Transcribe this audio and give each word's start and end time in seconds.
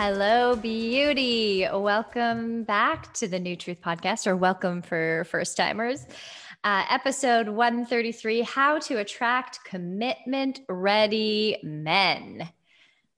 Hello, 0.00 0.54
beauty. 0.54 1.66
Welcome 1.72 2.62
back 2.62 3.12
to 3.14 3.26
the 3.26 3.40
New 3.40 3.56
Truth 3.56 3.80
Podcast, 3.84 4.28
or 4.28 4.36
welcome 4.36 4.80
for 4.80 5.26
first 5.28 5.56
timers. 5.56 6.06
Uh, 6.62 6.84
episode 6.88 7.48
133 7.48 8.42
How 8.42 8.78
to 8.78 8.98
Attract 8.98 9.58
Commitment 9.64 10.60
Ready 10.68 11.58
Men. 11.64 12.48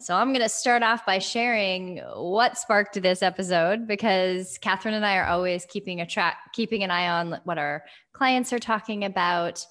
So, 0.00 0.16
I'm 0.16 0.28
going 0.28 0.40
to 0.40 0.48
start 0.48 0.82
off 0.82 1.04
by 1.04 1.18
sharing 1.18 1.98
what 2.16 2.56
sparked 2.56 3.02
this 3.02 3.22
episode 3.22 3.86
because 3.86 4.56
Catherine 4.56 4.94
and 4.94 5.04
I 5.04 5.18
are 5.18 5.26
always 5.26 5.66
keeping 5.66 6.00
a 6.00 6.06
track, 6.06 6.38
keeping 6.54 6.82
an 6.82 6.90
eye 6.90 7.08
on 7.10 7.40
what 7.44 7.58
our 7.58 7.84
clients 8.14 8.54
are 8.54 8.58
talking 8.58 9.04
about, 9.04 9.66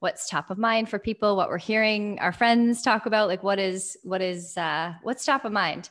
what's 0.00 0.28
top 0.28 0.50
of 0.50 0.58
mind 0.58 0.90
for 0.90 0.98
people, 0.98 1.36
what 1.36 1.48
we're 1.48 1.56
hearing 1.56 2.18
our 2.18 2.32
friends 2.32 2.82
talk 2.82 3.06
about, 3.06 3.28
like 3.28 3.42
what 3.42 3.58
is 3.58 3.96
what 4.02 4.20
is 4.20 4.58
uh, 4.58 4.92
what's 5.02 5.24
top 5.24 5.46
of 5.46 5.52
mind. 5.52 5.88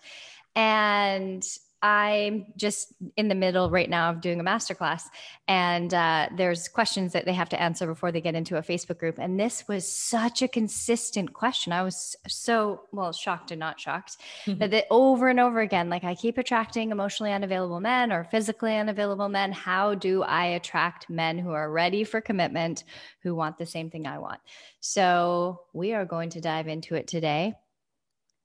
And 0.56 1.46
I'm 1.84 2.46
just 2.56 2.94
in 3.18 3.28
the 3.28 3.36
middle 3.36 3.70
right 3.70 3.90
now 3.90 4.10
of 4.10 4.22
doing 4.22 4.40
a 4.40 4.44
masterclass, 4.44 5.04
and 5.50 5.94
uh, 5.94 6.30
there's 6.38 6.70
questions 6.70 7.12
that 7.12 7.26
they 7.26 7.34
have 7.34 7.50
to 7.50 7.62
answer 7.62 7.86
before 7.86 8.10
they 8.10 8.22
get 8.22 8.36
into 8.36 8.56
a 8.56 8.62
Facebook 8.62 9.00
group. 9.00 9.20
And 9.20 9.38
this 9.38 9.68
was 9.68 9.86
such 9.86 10.42
a 10.42 10.48
consistent 10.48 11.34
question. 11.34 11.74
I 11.74 11.84
was 11.84 12.16
so 12.26 12.84
well 12.94 13.12
shocked 13.12 13.52
and 13.52 13.60
not 13.60 13.82
shocked 13.82 14.16
mm-hmm. 14.46 14.60
that 14.60 14.86
over 14.90 15.28
and 15.28 15.42
over 15.42 15.60
again, 15.60 15.90
like 15.90 16.06
I 16.06 16.16
keep 16.16 16.38
attracting 16.38 16.92
emotionally 16.92 17.34
unavailable 17.34 17.82
men 17.82 18.14
or 18.14 18.24
physically 18.24 18.78
unavailable 18.78 19.28
men. 19.28 19.52
How 19.52 19.94
do 19.94 20.24
I 20.24 20.46
attract 20.46 21.10
men 21.10 21.38
who 21.38 21.52
are 21.52 21.70
ready 21.70 22.06
for 22.06 22.22
commitment, 22.22 22.86
who 23.24 23.36
want 23.36 23.58
the 23.58 23.66
same 23.66 23.90
thing 23.90 24.08
I 24.08 24.20
want? 24.20 24.40
So 24.80 25.64
we 25.74 25.92
are 25.92 26.06
going 26.06 26.30
to 26.30 26.40
dive 26.40 26.70
into 26.70 26.96
it 26.96 27.08
today. 27.08 27.56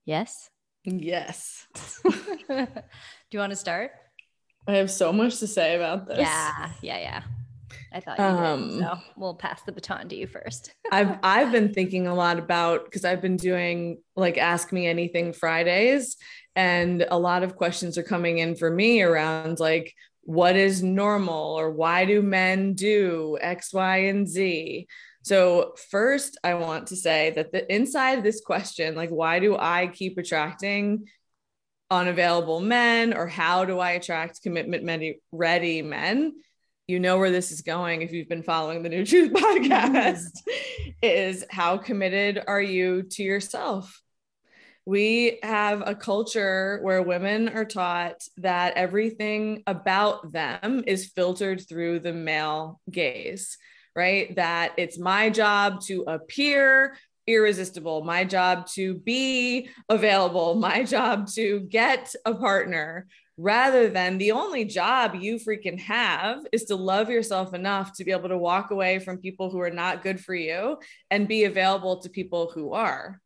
Yes. 0.03 0.49
Yes. 0.97 1.67
Do 2.03 2.67
you 3.31 3.39
want 3.39 3.51
to 3.51 3.55
start? 3.55 3.91
I 4.67 4.73
have 4.73 4.91
so 4.91 5.11
much 5.11 5.39
to 5.39 5.47
say 5.47 5.75
about 5.75 6.07
this. 6.07 6.19
Yeah, 6.19 6.71
yeah, 6.81 6.99
yeah. 6.99 7.23
I 7.91 7.99
thought 7.99 8.19
you 8.19 8.23
um, 8.23 8.69
did, 8.69 8.79
so 8.79 8.97
we'll 9.17 9.35
pass 9.35 9.61
the 9.63 9.71
baton 9.71 10.09
to 10.09 10.15
you 10.15 10.27
first. 10.27 10.73
I've 10.91 11.17
I've 11.23 11.51
been 11.51 11.73
thinking 11.73 12.07
a 12.07 12.13
lot 12.13 12.37
about 12.37 12.85
because 12.85 13.03
I've 13.03 13.21
been 13.21 13.37
doing 13.37 14.01
like 14.15 14.37
ask 14.37 14.71
me 14.71 14.85
anything 14.87 15.33
Fridays, 15.33 16.17
and 16.55 17.05
a 17.09 17.17
lot 17.17 17.43
of 17.43 17.55
questions 17.55 17.97
are 17.97 18.03
coming 18.03 18.37
in 18.37 18.55
for 18.55 18.69
me 18.69 19.01
around 19.01 19.59
like 19.59 19.93
what 20.21 20.55
is 20.55 20.83
normal 20.83 21.59
or 21.59 21.71
why 21.71 22.05
do 22.05 22.21
men 22.21 22.73
do 22.73 23.37
X, 23.41 23.73
Y, 23.73 23.97
and 23.97 24.27
Z. 24.27 24.87
So, 25.21 25.73
first, 25.91 26.39
I 26.43 26.53
want 26.53 26.87
to 26.87 26.95
say 26.95 27.31
that 27.31 27.51
the 27.51 27.71
inside 27.73 28.23
this 28.23 28.41
question, 28.41 28.95
like, 28.95 29.09
why 29.09 29.39
do 29.39 29.57
I 29.57 29.87
keep 29.87 30.17
attracting 30.17 31.05
unavailable 31.91 32.61
men, 32.61 33.13
or 33.13 33.27
how 33.27 33.65
do 33.65 33.79
I 33.79 33.91
attract 33.91 34.41
commitment 34.41 35.17
ready 35.31 35.81
men? 35.81 36.33
You 36.87 36.99
know 36.99 37.17
where 37.17 37.31
this 37.31 37.51
is 37.51 37.61
going 37.61 38.01
if 38.01 38.11
you've 38.11 38.29
been 38.29 38.43
following 38.43 38.81
the 38.81 38.89
New 38.89 39.05
Truth 39.05 39.33
podcast, 39.33 40.31
is 41.01 41.45
how 41.49 41.77
committed 41.77 42.41
are 42.47 42.61
you 42.61 43.03
to 43.03 43.23
yourself? 43.23 44.01
We 44.85 45.39
have 45.43 45.83
a 45.85 45.93
culture 45.93 46.79
where 46.81 47.03
women 47.03 47.49
are 47.49 47.65
taught 47.65 48.23
that 48.37 48.75
everything 48.75 49.63
about 49.67 50.31
them 50.31 50.83
is 50.87 51.11
filtered 51.11 51.67
through 51.67 51.99
the 51.99 52.13
male 52.13 52.79
gaze 52.89 53.57
right? 53.95 54.35
That 54.35 54.73
it's 54.77 54.97
my 54.97 55.29
job 55.29 55.81
to 55.85 56.03
appear 56.03 56.95
irresistible, 57.27 58.03
my 58.03 58.23
job 58.23 58.65
to 58.67 58.95
be 58.95 59.69
available, 59.87 60.55
my 60.69 60.83
job 60.83 61.27
to 61.35 61.61
get 61.61 62.13
a 62.25 62.33
partner, 62.33 63.07
rather 63.37 63.87
than 63.87 64.17
the 64.17 64.33
only 64.33 64.65
job 64.65 65.15
you 65.15 65.35
freaking 65.35 65.79
have 65.79 66.39
is 66.51 66.65
to 66.65 66.75
love 66.75 67.09
yourself 67.09 67.53
enough 67.53 67.93
to 67.93 68.03
be 68.03 68.11
able 68.11 68.27
to 68.27 68.37
walk 68.37 68.69
away 68.71 68.99
from 68.99 69.17
people 69.17 69.49
who 69.49 69.61
are 69.61 69.69
not 69.69 70.03
good 70.03 70.19
for 70.19 70.35
you 70.35 70.77
and 71.09 71.27
be 71.27 71.45
available 71.45 72.01
to 72.01 72.09
people 72.09 72.51
who 72.53 72.73
are. 72.73 73.21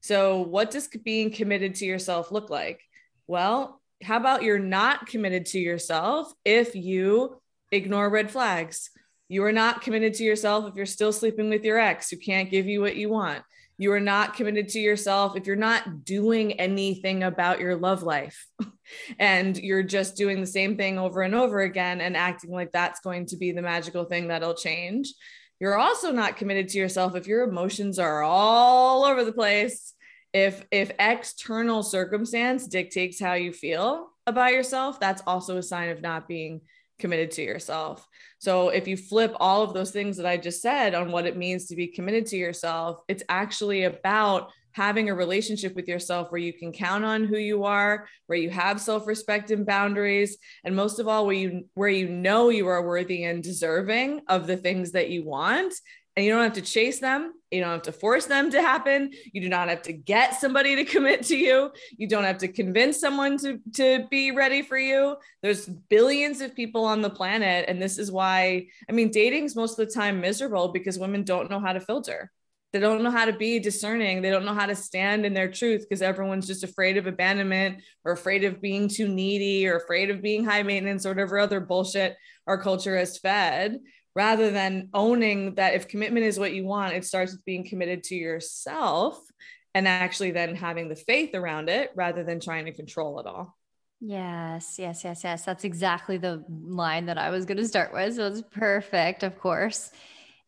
So, 0.00 0.40
what 0.40 0.70
does 0.70 0.88
being 0.88 1.30
committed 1.30 1.74
to 1.76 1.84
yourself 1.84 2.32
look 2.32 2.48
like? 2.48 2.80
Well, 3.26 3.82
how 4.02 4.16
about 4.16 4.42
you're 4.42 4.58
not 4.58 5.06
committed 5.06 5.46
to 5.46 5.58
yourself 5.58 6.32
if 6.44 6.74
you 6.74 7.40
ignore 7.72 8.08
red 8.08 8.30
flags? 8.30 8.90
You 9.28 9.44
are 9.44 9.52
not 9.52 9.82
committed 9.82 10.14
to 10.14 10.24
yourself 10.24 10.66
if 10.66 10.74
you're 10.74 10.86
still 10.86 11.12
sleeping 11.12 11.50
with 11.50 11.64
your 11.64 11.78
ex 11.78 12.08
who 12.08 12.16
can't 12.16 12.50
give 12.50 12.66
you 12.66 12.80
what 12.80 12.96
you 12.96 13.10
want. 13.10 13.42
You 13.76 13.92
are 13.92 14.00
not 14.00 14.34
committed 14.34 14.68
to 14.70 14.80
yourself 14.80 15.36
if 15.36 15.46
you're 15.46 15.54
not 15.54 16.04
doing 16.04 16.54
anything 16.54 17.22
about 17.22 17.60
your 17.60 17.76
love 17.76 18.02
life 18.02 18.46
and 19.18 19.56
you're 19.56 19.84
just 19.84 20.16
doing 20.16 20.40
the 20.40 20.46
same 20.46 20.76
thing 20.76 20.98
over 20.98 21.22
and 21.22 21.34
over 21.34 21.60
again 21.60 22.00
and 22.00 22.16
acting 22.16 22.50
like 22.50 22.72
that's 22.72 23.00
going 23.00 23.26
to 23.26 23.36
be 23.36 23.52
the 23.52 23.62
magical 23.62 24.04
thing 24.04 24.28
that'll 24.28 24.54
change. 24.54 25.12
You're 25.60 25.78
also 25.78 26.10
not 26.10 26.36
committed 26.36 26.68
to 26.68 26.78
yourself 26.78 27.14
if 27.14 27.26
your 27.26 27.42
emotions 27.42 27.98
are 27.98 28.22
all 28.22 29.04
over 29.04 29.24
the 29.24 29.32
place. 29.32 29.94
If 30.32 30.64
if 30.70 30.90
external 30.98 31.82
circumstance 31.82 32.66
dictates 32.66 33.20
how 33.20 33.34
you 33.34 33.52
feel 33.52 34.08
about 34.26 34.52
yourself, 34.52 35.00
that's 35.00 35.22
also 35.26 35.56
a 35.56 35.62
sign 35.62 35.90
of 35.90 36.02
not 36.02 36.28
being 36.28 36.62
committed 36.98 37.30
to 37.32 37.42
yourself. 37.42 38.06
So 38.38 38.68
if 38.68 38.86
you 38.86 38.96
flip 38.96 39.34
all 39.40 39.62
of 39.62 39.74
those 39.74 39.90
things 39.90 40.16
that 40.16 40.26
I 40.26 40.36
just 40.36 40.62
said 40.62 40.94
on 40.94 41.12
what 41.12 41.26
it 41.26 41.36
means 41.36 41.66
to 41.66 41.76
be 41.76 41.88
committed 41.88 42.26
to 42.26 42.36
yourself, 42.36 43.00
it's 43.08 43.22
actually 43.28 43.84
about 43.84 44.50
having 44.72 45.10
a 45.10 45.14
relationship 45.14 45.74
with 45.74 45.88
yourself 45.88 46.30
where 46.30 46.40
you 46.40 46.52
can 46.52 46.72
count 46.72 47.04
on 47.04 47.24
who 47.24 47.36
you 47.36 47.64
are, 47.64 48.06
where 48.26 48.38
you 48.38 48.48
have 48.48 48.80
self-respect 48.80 49.50
and 49.50 49.66
boundaries, 49.66 50.38
and 50.62 50.76
most 50.76 51.00
of 51.00 51.08
all 51.08 51.26
where 51.26 51.34
you 51.34 51.64
where 51.74 51.88
you 51.88 52.08
know 52.08 52.48
you 52.48 52.66
are 52.68 52.86
worthy 52.86 53.24
and 53.24 53.42
deserving 53.42 54.20
of 54.28 54.46
the 54.46 54.56
things 54.56 54.92
that 54.92 55.10
you 55.10 55.24
want 55.24 55.74
and 56.18 56.24
you 56.24 56.32
don't 56.32 56.42
have 56.42 56.54
to 56.54 56.62
chase 56.62 56.98
them. 56.98 57.32
You 57.52 57.60
don't 57.60 57.70
have 57.70 57.82
to 57.82 57.92
force 57.92 58.26
them 58.26 58.50
to 58.50 58.60
happen. 58.60 59.12
You 59.32 59.40
do 59.40 59.48
not 59.48 59.68
have 59.68 59.82
to 59.82 59.92
get 59.92 60.34
somebody 60.40 60.74
to 60.74 60.84
commit 60.84 61.22
to 61.26 61.36
you. 61.36 61.70
You 61.96 62.08
don't 62.08 62.24
have 62.24 62.38
to 62.38 62.48
convince 62.48 62.98
someone 62.98 63.38
to, 63.38 63.60
to 63.74 64.04
be 64.10 64.32
ready 64.32 64.62
for 64.62 64.76
you. 64.76 65.14
There's 65.42 65.66
billions 65.66 66.40
of 66.40 66.56
people 66.56 66.84
on 66.84 67.02
the 67.02 67.08
planet. 67.08 67.66
And 67.68 67.80
this 67.80 67.98
is 67.98 68.10
why, 68.10 68.66
I 68.88 68.92
mean, 68.92 69.12
dating's 69.12 69.54
most 69.54 69.78
of 69.78 69.86
the 69.86 69.94
time 69.94 70.20
miserable 70.20 70.72
because 70.72 70.98
women 70.98 71.22
don't 71.22 71.48
know 71.48 71.60
how 71.60 71.72
to 71.72 71.78
filter. 71.78 72.32
They 72.72 72.80
don't 72.80 73.04
know 73.04 73.12
how 73.12 73.24
to 73.24 73.32
be 73.32 73.60
discerning. 73.60 74.20
They 74.20 74.30
don't 74.30 74.44
know 74.44 74.54
how 74.54 74.66
to 74.66 74.74
stand 74.74 75.24
in 75.24 75.34
their 75.34 75.52
truth 75.52 75.82
because 75.88 76.02
everyone's 76.02 76.48
just 76.48 76.64
afraid 76.64 76.96
of 76.96 77.06
abandonment 77.06 77.78
or 78.04 78.10
afraid 78.10 78.42
of 78.42 78.60
being 78.60 78.88
too 78.88 79.06
needy 79.06 79.68
or 79.68 79.76
afraid 79.76 80.10
of 80.10 80.20
being 80.20 80.44
high 80.44 80.64
maintenance 80.64 81.06
or 81.06 81.10
whatever 81.10 81.38
other 81.38 81.60
bullshit 81.60 82.16
our 82.48 82.60
culture 82.60 82.98
has 82.98 83.18
fed 83.18 83.78
rather 84.14 84.50
than 84.50 84.88
owning 84.94 85.54
that 85.54 85.74
if 85.74 85.88
commitment 85.88 86.26
is 86.26 86.38
what 86.38 86.52
you 86.52 86.64
want, 86.64 86.94
it 86.94 87.04
starts 87.04 87.32
with 87.32 87.44
being 87.44 87.66
committed 87.66 88.04
to 88.04 88.14
yourself 88.14 89.20
and 89.74 89.86
actually 89.86 90.30
then 90.30 90.54
having 90.54 90.88
the 90.88 90.96
faith 90.96 91.34
around 91.34 91.68
it 91.68 91.92
rather 91.94 92.24
than 92.24 92.40
trying 92.40 92.64
to 92.64 92.72
control 92.72 93.20
it 93.20 93.26
all. 93.26 93.56
Yes, 94.00 94.76
yes, 94.78 95.02
yes, 95.04 95.24
yes. 95.24 95.44
That's 95.44 95.64
exactly 95.64 96.18
the 96.18 96.44
line 96.48 97.06
that 97.06 97.18
I 97.18 97.30
was 97.30 97.44
going 97.44 97.58
to 97.58 97.66
start 97.66 97.92
with. 97.92 98.14
So 98.14 98.26
it's 98.28 98.42
perfect, 98.50 99.22
of 99.22 99.38
course. 99.38 99.90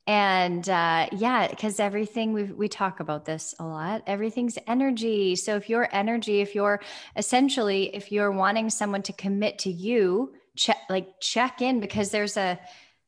And 0.07 0.69
uh, 0.69 1.09
yeah, 1.13 1.49
because 1.49 1.79
everything 1.79 2.33
we 2.33 2.45
we 2.45 2.69
talk 2.69 3.01
about 3.01 3.25
this 3.25 3.55
a 3.59 3.65
lot. 3.65 4.03
Everything's 4.07 4.59
energy. 4.67 5.37
So 5.37 5.57
if 5.57 5.69
your 5.69 5.89
energy, 5.93 6.41
if 6.41 6.55
you're 6.55 6.81
essentially, 7.17 7.95
if 7.95 8.11
you're 8.11 8.33
wanting 8.33 8.71
someone 8.71 9.03
to 9.03 9.13
commit 9.13 9.61
to 9.61 9.71
you, 9.71 10.33
check 10.57 10.79
like 10.89 11.21
check 11.21 11.61
in 11.61 11.81
because 11.81 12.11
there's 12.11 12.37
a 12.37 12.59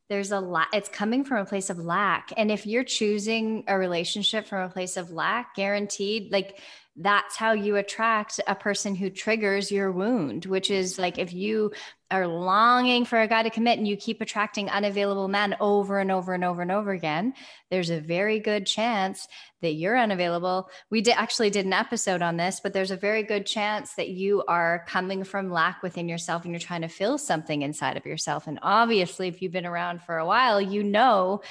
there's 0.08 0.32
a 0.32 0.40
lot 0.40 0.68
it's 0.72 0.88
coming 0.88 1.24
from 1.24 1.38
a 1.38 1.44
place 1.44 1.70
of 1.70 1.78
lack. 1.78 2.32
And 2.36 2.50
if 2.50 2.66
you're 2.66 2.84
choosing 2.84 3.64
a 3.66 3.78
relationship 3.78 4.46
from 4.46 4.62
a 4.62 4.72
place 4.72 4.96
of 4.96 5.10
lack 5.10 5.54
guaranteed 5.54 6.30
like 6.32 6.58
that's 6.96 7.36
how 7.36 7.52
you 7.52 7.76
attract 7.76 8.38
a 8.46 8.54
person 8.54 8.94
who 8.94 9.08
triggers 9.08 9.72
your 9.72 9.90
wound 9.90 10.44
which 10.44 10.70
is 10.70 10.98
like 10.98 11.16
if 11.18 11.32
you 11.32 11.72
are 12.12 12.26
longing 12.26 13.04
for 13.04 13.20
a 13.20 13.26
guy 13.26 13.42
to 13.42 13.50
commit 13.50 13.78
and 13.78 13.88
you 13.88 13.96
keep 13.96 14.20
attracting 14.20 14.68
unavailable 14.68 15.28
men 15.28 15.56
over 15.60 15.98
and 15.98 16.10
over 16.10 16.34
and 16.34 16.44
over 16.44 16.62
and 16.62 16.70
over 16.70 16.92
again, 16.92 17.34
there's 17.70 17.90
a 17.90 18.00
very 18.00 18.38
good 18.38 18.66
chance 18.66 19.26
that 19.62 19.74
you're 19.74 19.96
unavailable. 19.96 20.68
We 20.90 21.02
actually 21.10 21.48
did 21.50 21.64
an 21.64 21.72
episode 21.72 22.20
on 22.20 22.36
this, 22.36 22.60
but 22.60 22.72
there's 22.72 22.90
a 22.90 22.96
very 22.96 23.22
good 23.22 23.46
chance 23.46 23.94
that 23.94 24.08
you 24.08 24.44
are 24.46 24.84
coming 24.86 25.24
from 25.24 25.50
lack 25.50 25.82
within 25.82 26.08
yourself 26.08 26.44
and 26.44 26.52
you're 26.52 26.60
trying 26.60 26.82
to 26.82 26.88
fill 26.88 27.16
something 27.16 27.62
inside 27.62 27.96
of 27.96 28.04
yourself. 28.04 28.46
And 28.46 28.58
obviously, 28.62 29.28
if 29.28 29.40
you've 29.40 29.52
been 29.52 29.64
around 29.64 30.02
for 30.02 30.18
a 30.18 30.26
while, 30.26 30.60
you 30.60 30.82
know 30.82 31.42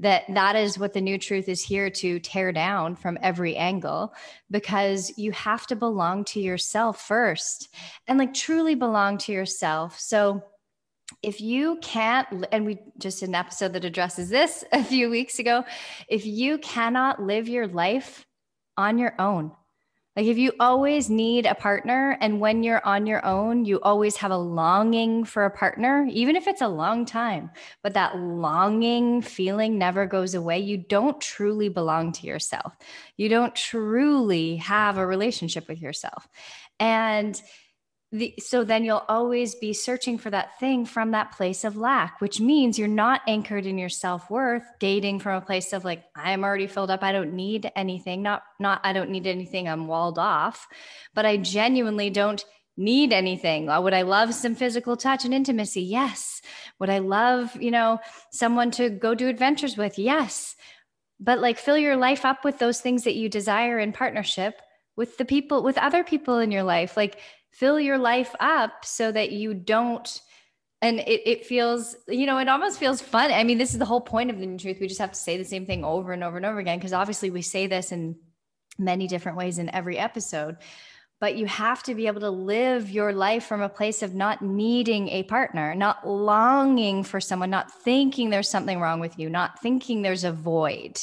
that 0.00 0.24
that 0.28 0.56
is 0.56 0.78
what 0.78 0.92
the 0.92 1.00
new 1.00 1.18
truth 1.18 1.48
is 1.48 1.62
here 1.62 1.90
to 1.90 2.20
tear 2.20 2.52
down 2.52 2.96
from 2.96 3.18
every 3.20 3.56
angle 3.56 4.14
because 4.50 5.12
you 5.16 5.32
have 5.32 5.66
to 5.66 5.76
belong 5.76 6.24
to 6.24 6.40
yourself 6.40 7.00
first 7.02 7.68
and 8.06 8.18
like 8.18 8.32
truly 8.32 8.74
belong 8.74 9.18
to 9.18 9.32
yourself. 9.32 9.98
So 10.08 10.42
if 11.22 11.38
you 11.42 11.78
can't, 11.82 12.46
and 12.50 12.64
we 12.64 12.78
just 12.96 13.20
did 13.20 13.28
an 13.28 13.34
episode 13.34 13.74
that 13.74 13.84
addresses 13.84 14.30
this 14.30 14.64
a 14.72 14.82
few 14.82 15.10
weeks 15.10 15.38
ago, 15.38 15.64
if 16.08 16.24
you 16.24 16.56
cannot 16.58 17.22
live 17.22 17.46
your 17.46 17.66
life 17.66 18.24
on 18.78 18.96
your 18.96 19.14
own, 19.18 19.52
like 20.16 20.24
if 20.24 20.38
you 20.38 20.52
always 20.58 21.10
need 21.10 21.44
a 21.44 21.54
partner, 21.54 22.16
and 22.22 22.40
when 22.40 22.62
you're 22.62 22.84
on 22.86 23.06
your 23.06 23.24
own, 23.24 23.66
you 23.66 23.80
always 23.82 24.16
have 24.16 24.30
a 24.30 24.36
longing 24.38 25.24
for 25.24 25.44
a 25.44 25.50
partner, 25.50 26.08
even 26.10 26.36
if 26.36 26.46
it's 26.46 26.62
a 26.62 26.68
long 26.68 27.04
time, 27.04 27.50
but 27.82 27.92
that 27.92 28.18
longing 28.18 29.20
feeling 29.20 29.76
never 29.76 30.06
goes 30.06 30.34
away, 30.34 30.58
you 30.58 30.78
don't 30.78 31.20
truly 31.20 31.68
belong 31.68 32.12
to 32.12 32.26
yourself. 32.26 32.72
You 33.18 33.28
don't 33.28 33.54
truly 33.54 34.56
have 34.56 34.96
a 34.96 35.06
relationship 35.06 35.68
with 35.68 35.82
yourself. 35.82 36.26
And 36.80 37.40
the, 38.10 38.34
so 38.38 38.64
then 38.64 38.84
you'll 38.84 39.04
always 39.06 39.54
be 39.54 39.74
searching 39.74 40.16
for 40.16 40.30
that 40.30 40.58
thing 40.58 40.86
from 40.86 41.10
that 41.10 41.32
place 41.32 41.64
of 41.64 41.76
lack 41.76 42.20
which 42.22 42.40
means 42.40 42.78
you're 42.78 42.88
not 42.88 43.20
anchored 43.26 43.66
in 43.66 43.76
your 43.76 43.90
self-worth 43.90 44.64
dating 44.78 45.20
from 45.20 45.36
a 45.36 45.44
place 45.44 45.74
of 45.74 45.84
like 45.84 46.02
i'm 46.16 46.42
already 46.42 46.66
filled 46.66 46.90
up 46.90 47.02
i 47.02 47.12
don't 47.12 47.34
need 47.34 47.70
anything 47.76 48.22
not 48.22 48.42
not 48.58 48.80
i 48.82 48.94
don't 48.94 49.10
need 49.10 49.26
anything 49.26 49.68
i'm 49.68 49.86
walled 49.86 50.18
off 50.18 50.66
but 51.14 51.26
i 51.26 51.36
genuinely 51.36 52.08
don't 52.08 52.46
need 52.78 53.12
anything. 53.12 53.68
Uh, 53.68 53.80
would 53.80 53.92
i 53.92 54.02
love 54.02 54.32
some 54.32 54.54
physical 54.54 54.96
touch 54.96 55.24
and 55.24 55.34
intimacy? 55.34 55.82
Yes. 55.82 56.40
Would 56.78 56.88
i 56.88 57.00
love 57.00 57.54
you 57.60 57.70
know 57.70 57.98
someone 58.30 58.70
to 58.72 58.88
go 58.88 59.14
do 59.14 59.28
adventures 59.28 59.76
with? 59.76 59.98
Yes. 59.98 60.56
But 61.20 61.40
like 61.40 61.58
fill 61.58 61.76
your 61.76 61.96
life 61.96 62.24
up 62.24 62.44
with 62.44 62.58
those 62.58 62.80
things 62.80 63.04
that 63.04 63.16
you 63.16 63.28
desire 63.28 63.78
in 63.78 63.92
partnership 63.92 64.54
with 64.96 65.18
the 65.18 65.24
people 65.24 65.62
with 65.62 65.76
other 65.76 66.04
people 66.04 66.38
in 66.38 66.52
your 66.52 66.62
life. 66.62 66.96
Like 66.96 67.18
fill 67.50 67.80
your 67.80 67.98
life 67.98 68.34
up 68.40 68.84
so 68.84 69.10
that 69.10 69.32
you 69.32 69.54
don't 69.54 70.20
and 70.80 71.00
it, 71.00 71.22
it 71.28 71.46
feels 71.46 71.96
you 72.06 72.26
know 72.26 72.38
it 72.38 72.48
almost 72.48 72.78
feels 72.78 73.00
fun. 73.00 73.32
I 73.32 73.44
mean 73.44 73.58
this 73.58 73.72
is 73.72 73.78
the 73.78 73.84
whole 73.84 74.00
point 74.00 74.30
of 74.30 74.38
the 74.38 74.46
new 74.46 74.58
truth. 74.58 74.78
We 74.80 74.86
just 74.86 75.00
have 75.00 75.12
to 75.12 75.18
say 75.18 75.36
the 75.36 75.44
same 75.44 75.66
thing 75.66 75.84
over 75.84 76.12
and 76.12 76.22
over 76.22 76.36
and 76.36 76.46
over 76.46 76.58
again 76.58 76.78
because 76.78 76.92
obviously 76.92 77.30
we 77.30 77.42
say 77.42 77.66
this 77.66 77.92
in 77.92 78.16
many 78.78 79.08
different 79.08 79.38
ways 79.38 79.58
in 79.58 79.68
every 79.70 79.98
episode 79.98 80.56
but 81.20 81.36
you 81.36 81.46
have 81.46 81.82
to 81.82 81.94
be 81.94 82.06
able 82.06 82.20
to 82.20 82.30
live 82.30 82.90
your 82.90 83.12
life 83.12 83.44
from 83.44 83.60
a 83.60 83.68
place 83.68 84.02
of 84.02 84.14
not 84.14 84.40
needing 84.40 85.08
a 85.08 85.24
partner, 85.24 85.74
not 85.74 86.06
longing 86.06 87.02
for 87.02 87.20
someone, 87.20 87.50
not 87.50 87.72
thinking 87.82 88.30
there's 88.30 88.48
something 88.48 88.78
wrong 88.80 89.00
with 89.00 89.18
you, 89.18 89.28
not 89.28 89.60
thinking 89.60 90.02
there's 90.02 90.24
a 90.24 90.32
void 90.32 91.00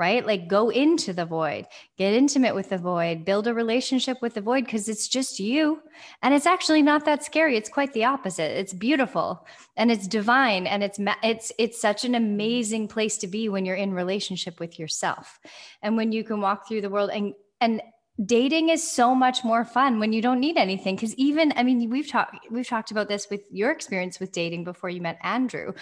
right? 0.00 0.26
Like 0.26 0.48
go 0.48 0.70
into 0.70 1.12
the 1.12 1.26
void, 1.26 1.66
get 1.98 2.14
intimate 2.14 2.54
with 2.54 2.70
the 2.70 2.78
void, 2.78 3.26
build 3.26 3.46
a 3.46 3.52
relationship 3.52 4.22
with 4.22 4.32
the 4.32 4.40
void 4.40 4.64
because 4.64 4.88
it's 4.88 5.06
just 5.06 5.38
you. 5.38 5.82
And 6.22 6.32
it's 6.32 6.46
actually 6.46 6.80
not 6.80 7.04
that 7.04 7.22
scary. 7.22 7.54
It's 7.54 7.68
quite 7.68 7.92
the 7.92 8.06
opposite. 8.06 8.58
It's 8.58 8.72
beautiful 8.72 9.46
and 9.76 9.90
it's 9.90 10.08
divine 10.08 10.66
and 10.66 10.82
it's 10.82 10.98
it's 11.22 11.52
it's 11.58 11.78
such 11.78 12.06
an 12.06 12.14
amazing 12.14 12.88
place 12.88 13.18
to 13.18 13.26
be 13.26 13.50
when 13.50 13.66
you're 13.66 13.76
in 13.76 13.92
relationship 13.92 14.58
with 14.58 14.78
yourself. 14.78 15.38
And 15.82 15.98
when 15.98 16.12
you 16.12 16.24
can 16.24 16.40
walk 16.40 16.66
through 16.66 16.80
the 16.80 16.88
world 16.88 17.10
and 17.12 17.34
and 17.60 17.82
dating 18.24 18.70
is 18.70 18.82
so 18.90 19.14
much 19.14 19.44
more 19.44 19.66
fun 19.66 19.98
when 19.98 20.12
you 20.12 20.20
don't 20.20 20.40
need 20.40 20.58
anything 20.58 20.94
because 20.94 21.14
even 21.14 21.54
i 21.56 21.62
mean 21.62 21.88
we've 21.88 22.10
talked 22.10 22.36
we've 22.50 22.68
talked 22.68 22.90
about 22.90 23.08
this 23.08 23.28
with 23.30 23.40
your 23.50 23.70
experience 23.70 24.20
with 24.20 24.30
dating 24.30 24.62
before 24.62 24.90
you 24.90 25.00
met 25.00 25.18
andrew 25.22 25.72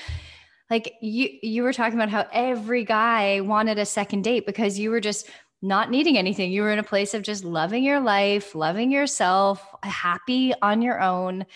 like 0.70 0.94
you 1.00 1.28
you 1.42 1.62
were 1.62 1.72
talking 1.72 1.98
about 1.98 2.10
how 2.10 2.26
every 2.32 2.84
guy 2.84 3.40
wanted 3.40 3.78
a 3.78 3.86
second 3.86 4.22
date 4.22 4.46
because 4.46 4.78
you 4.78 4.90
were 4.90 5.00
just 5.00 5.28
not 5.60 5.90
needing 5.90 6.16
anything. 6.16 6.52
You 6.52 6.62
were 6.62 6.72
in 6.72 6.78
a 6.78 6.84
place 6.84 7.14
of 7.14 7.22
just 7.22 7.44
loving 7.44 7.82
your 7.82 8.00
life, 8.00 8.54
loving 8.54 8.92
yourself, 8.92 9.64
happy 9.82 10.54
on 10.62 10.82
your 10.82 11.00
own. 11.00 11.46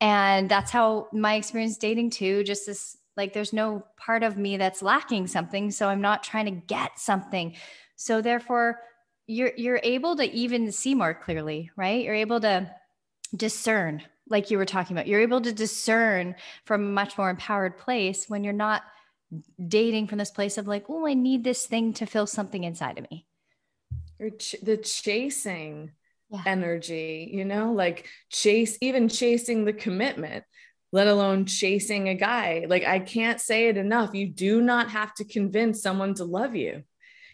And 0.00 0.48
that's 0.48 0.70
how 0.70 1.08
my 1.12 1.34
experience 1.34 1.76
dating 1.76 2.10
too, 2.10 2.44
just 2.44 2.66
this 2.66 2.96
like 3.16 3.32
there's 3.32 3.52
no 3.52 3.84
part 3.96 4.22
of 4.22 4.38
me 4.38 4.56
that's 4.56 4.80
lacking 4.80 5.26
something, 5.26 5.72
so 5.72 5.88
I'm 5.88 6.00
not 6.00 6.22
trying 6.22 6.44
to 6.44 6.52
get 6.52 6.98
something. 7.00 7.56
So 7.96 8.20
therefore 8.20 8.80
you're 9.26 9.52
you're 9.56 9.80
able 9.82 10.16
to 10.16 10.32
even 10.32 10.70
see 10.70 10.94
more 10.94 11.14
clearly, 11.14 11.70
right? 11.76 12.04
You're 12.04 12.14
able 12.14 12.40
to 12.40 12.70
discern 13.36 14.02
like 14.30 14.50
you 14.50 14.58
were 14.58 14.64
talking 14.64 14.96
about 14.96 15.06
you're 15.06 15.20
able 15.20 15.40
to 15.40 15.52
discern 15.52 16.34
from 16.64 16.82
a 16.82 16.90
much 16.90 17.16
more 17.18 17.30
empowered 17.30 17.78
place 17.78 18.28
when 18.28 18.44
you're 18.44 18.52
not 18.52 18.82
dating 19.66 20.06
from 20.06 20.18
this 20.18 20.30
place 20.30 20.58
of 20.58 20.66
like 20.66 20.84
oh 20.88 21.06
i 21.06 21.14
need 21.14 21.44
this 21.44 21.66
thing 21.66 21.92
to 21.92 22.06
fill 22.06 22.26
something 22.26 22.64
inside 22.64 22.98
of 22.98 23.10
me. 23.10 23.26
Or 24.20 24.30
ch- 24.30 24.56
the 24.62 24.76
chasing 24.76 25.92
yeah. 26.30 26.42
energy 26.46 27.30
you 27.32 27.44
know 27.44 27.72
like 27.72 28.06
chase 28.30 28.76
even 28.80 29.08
chasing 29.08 29.64
the 29.64 29.72
commitment 29.72 30.44
let 30.92 31.06
alone 31.06 31.44
chasing 31.44 32.08
a 32.08 32.14
guy. 32.14 32.64
Like 32.68 32.84
i 32.84 32.98
can't 32.98 33.40
say 33.40 33.68
it 33.68 33.76
enough. 33.76 34.14
You 34.14 34.28
do 34.28 34.60
not 34.60 34.90
have 34.90 35.14
to 35.14 35.24
convince 35.24 35.82
someone 35.82 36.14
to 36.14 36.24
love 36.24 36.54
you. 36.56 36.82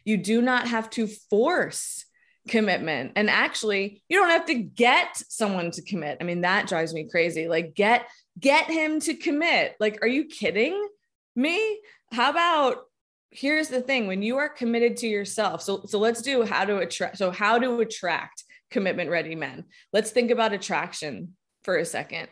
You 0.05 0.17
do 0.17 0.43
not 0.43 0.69
have 0.69 0.91
to 0.91 1.07
force 1.07 2.05
commitment. 2.49 3.13
And 3.17 3.31
actually, 3.31 4.03
you 4.09 4.19
don't 4.19 4.31
have 4.31 4.47
to 4.47 4.55
get 4.55 5.17
someone 5.29 5.71
to 5.73 5.83
commit. 5.83 6.19
I 6.21 6.25
mean, 6.25 6.43
that 6.43 6.69
drives 6.69 6.93
me 6.93 7.09
crazy. 7.09 7.49
Like 7.49 7.75
get 7.75 8.07
get 8.39 8.67
him 8.67 9.01
to 9.01 9.15
commit. 9.15 9.77
Like 9.81 10.01
are 10.03 10.09
you 10.09 10.27
kidding 10.27 10.89
me? 11.37 11.81
How 12.13 12.31
about 12.31 12.85
here's 13.31 13.69
the 13.69 13.81
thing, 13.81 14.07
when 14.07 14.23
you 14.23 14.37
are 14.39 14.49
committed 14.49 14.97
to 14.99 15.09
yourself. 15.09 15.63
So 15.63 15.83
so 15.87 15.99
let's 15.99 16.23
do 16.23 16.45
how 16.45 16.65
to 16.65 16.79
attract 16.79 17.19
so 17.19 17.31
how 17.31 17.59
to 17.59 17.81
attract 17.81 18.45
commitment 18.71 19.11
ready 19.11 19.35
men. 19.35 19.65
Let's 19.93 20.11
think 20.11 20.31
about 20.31 20.53
attraction 20.53 21.37
for 21.63 21.77
a 21.77 21.85
second. 21.85 22.29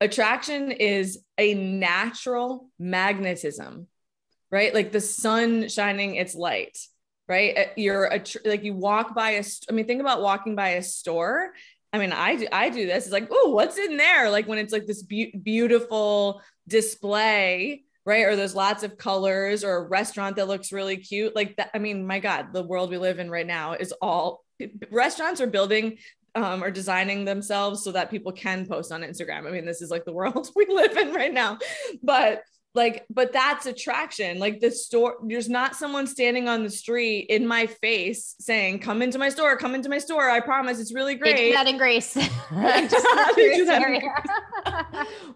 Attraction 0.00 0.70
is 0.70 1.18
a 1.36 1.54
natural 1.54 2.70
magnetism, 2.78 3.86
right? 4.50 4.74
Like 4.74 4.92
the 4.92 5.00
sun 5.00 5.68
shining 5.68 6.14
its 6.14 6.34
light 6.34 6.78
right? 7.30 7.56
Uh, 7.56 7.64
you're 7.76 8.06
a 8.06 8.22
like 8.44 8.64
you 8.64 8.74
walk 8.74 9.14
by 9.14 9.30
a. 9.30 9.44
I 9.68 9.72
mean, 9.72 9.86
think 9.86 10.00
about 10.00 10.20
walking 10.20 10.56
by 10.56 10.70
a 10.70 10.82
store. 10.82 11.52
I 11.92 11.98
mean, 11.98 12.12
I 12.12 12.36
do, 12.36 12.46
I 12.52 12.68
do 12.68 12.86
this. 12.86 13.04
It's 13.04 13.12
like, 13.12 13.28
oh, 13.30 13.50
what's 13.50 13.78
in 13.78 13.96
there? 13.96 14.30
Like 14.30 14.46
when 14.46 14.58
it's 14.58 14.72
like 14.72 14.86
this 14.86 15.02
be- 15.02 15.34
beautiful 15.42 16.42
display, 16.68 17.84
right? 18.04 18.26
Or 18.26 18.36
there's 18.36 18.54
lots 18.54 18.82
of 18.82 18.98
colors, 18.98 19.64
or 19.64 19.76
a 19.76 19.88
restaurant 19.88 20.36
that 20.36 20.48
looks 20.48 20.72
really 20.72 20.96
cute. 20.96 21.36
Like 21.36 21.56
that. 21.56 21.70
I 21.72 21.78
mean, 21.78 22.04
my 22.04 22.18
God, 22.18 22.52
the 22.52 22.64
world 22.64 22.90
we 22.90 22.98
live 22.98 23.20
in 23.20 23.30
right 23.30 23.46
now 23.46 23.72
is 23.74 23.92
all 24.02 24.44
restaurants 24.90 25.40
are 25.40 25.46
building 25.46 25.98
um, 26.34 26.62
are 26.62 26.70
designing 26.70 27.24
themselves 27.24 27.82
so 27.82 27.92
that 27.92 28.10
people 28.10 28.32
can 28.32 28.66
post 28.66 28.92
on 28.92 29.02
Instagram. 29.02 29.46
I 29.46 29.50
mean, 29.50 29.64
this 29.64 29.82
is 29.82 29.90
like 29.90 30.04
the 30.04 30.12
world 30.20 30.50
we 30.56 30.66
live 30.66 30.96
in 30.96 31.12
right 31.12 31.32
now. 31.32 31.58
But 32.02 32.42
like 32.74 33.04
but 33.10 33.32
that's 33.32 33.66
attraction. 33.66 34.38
Like 34.38 34.60
the 34.60 34.70
store 34.70 35.16
there's 35.26 35.48
not 35.48 35.74
someone 35.74 36.06
standing 36.06 36.48
on 36.48 36.62
the 36.62 36.70
street 36.70 37.26
in 37.28 37.46
my 37.46 37.66
face 37.66 38.36
saying 38.38 38.78
come 38.78 39.02
into 39.02 39.18
my 39.18 39.28
store 39.28 39.56
come 39.56 39.74
into 39.74 39.88
my 39.88 39.98
store. 39.98 40.28
I 40.30 40.40
promise 40.40 40.78
it's 40.80 40.94
really 40.94 41.14
great. 41.16 41.36
they 43.36 43.56
do 43.56 43.64
that 43.64 43.82
in 43.82 43.92
grace 44.00 44.04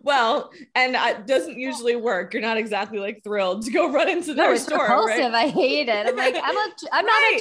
well 0.02 0.50
and 0.74 0.94
it 0.94 1.26
doesn't 1.26 1.58
usually 1.58 1.96
work. 1.96 2.32
You're 2.32 2.42
not 2.42 2.56
exactly 2.56 2.98
like 2.98 3.22
thrilled 3.22 3.62
to 3.64 3.70
go 3.70 3.90
run 3.92 4.08
into 4.08 4.34
their 4.34 4.48
no, 4.48 4.52
it's 4.52 4.64
store 4.64 4.82
repulsive. 4.82 5.32
Right? 5.32 5.34
i 5.34 5.48
hate 5.48 5.88
it. 5.88 6.06
I'm 6.06 6.16
like 6.16 6.36
i'm 6.42 6.56
a 6.56 6.70
i'm 6.92 7.06
right. 7.06 7.40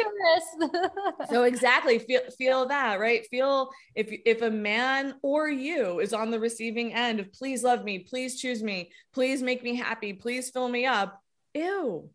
not 0.57 0.67
a 0.67 0.69
tourist. 0.69 1.31
So 1.31 1.43
exactly 1.43 1.99
feel 1.99 2.21
feel 2.37 2.65
that 2.67 2.99
right? 2.99 3.25
Feel 3.27 3.71
if 3.95 4.13
if 4.25 4.41
a 4.41 4.51
man 4.51 5.15
or 5.21 5.49
you 5.49 5.99
is 5.99 6.13
on 6.13 6.31
the 6.31 6.39
receiving 6.39 6.93
end 6.93 7.19
of 7.19 7.31
please 7.33 7.63
love 7.63 7.83
me. 7.83 7.99
Please 7.99 8.39
choose 8.39 8.63
me. 8.63 8.91
Please 9.13 9.41
make 9.41 9.63
me 9.63 9.75
happy. 9.75 10.13
Please 10.13 10.49
fill 10.49 10.69
me 10.69 10.85
up. 10.85 11.21
Ew. 11.53 12.09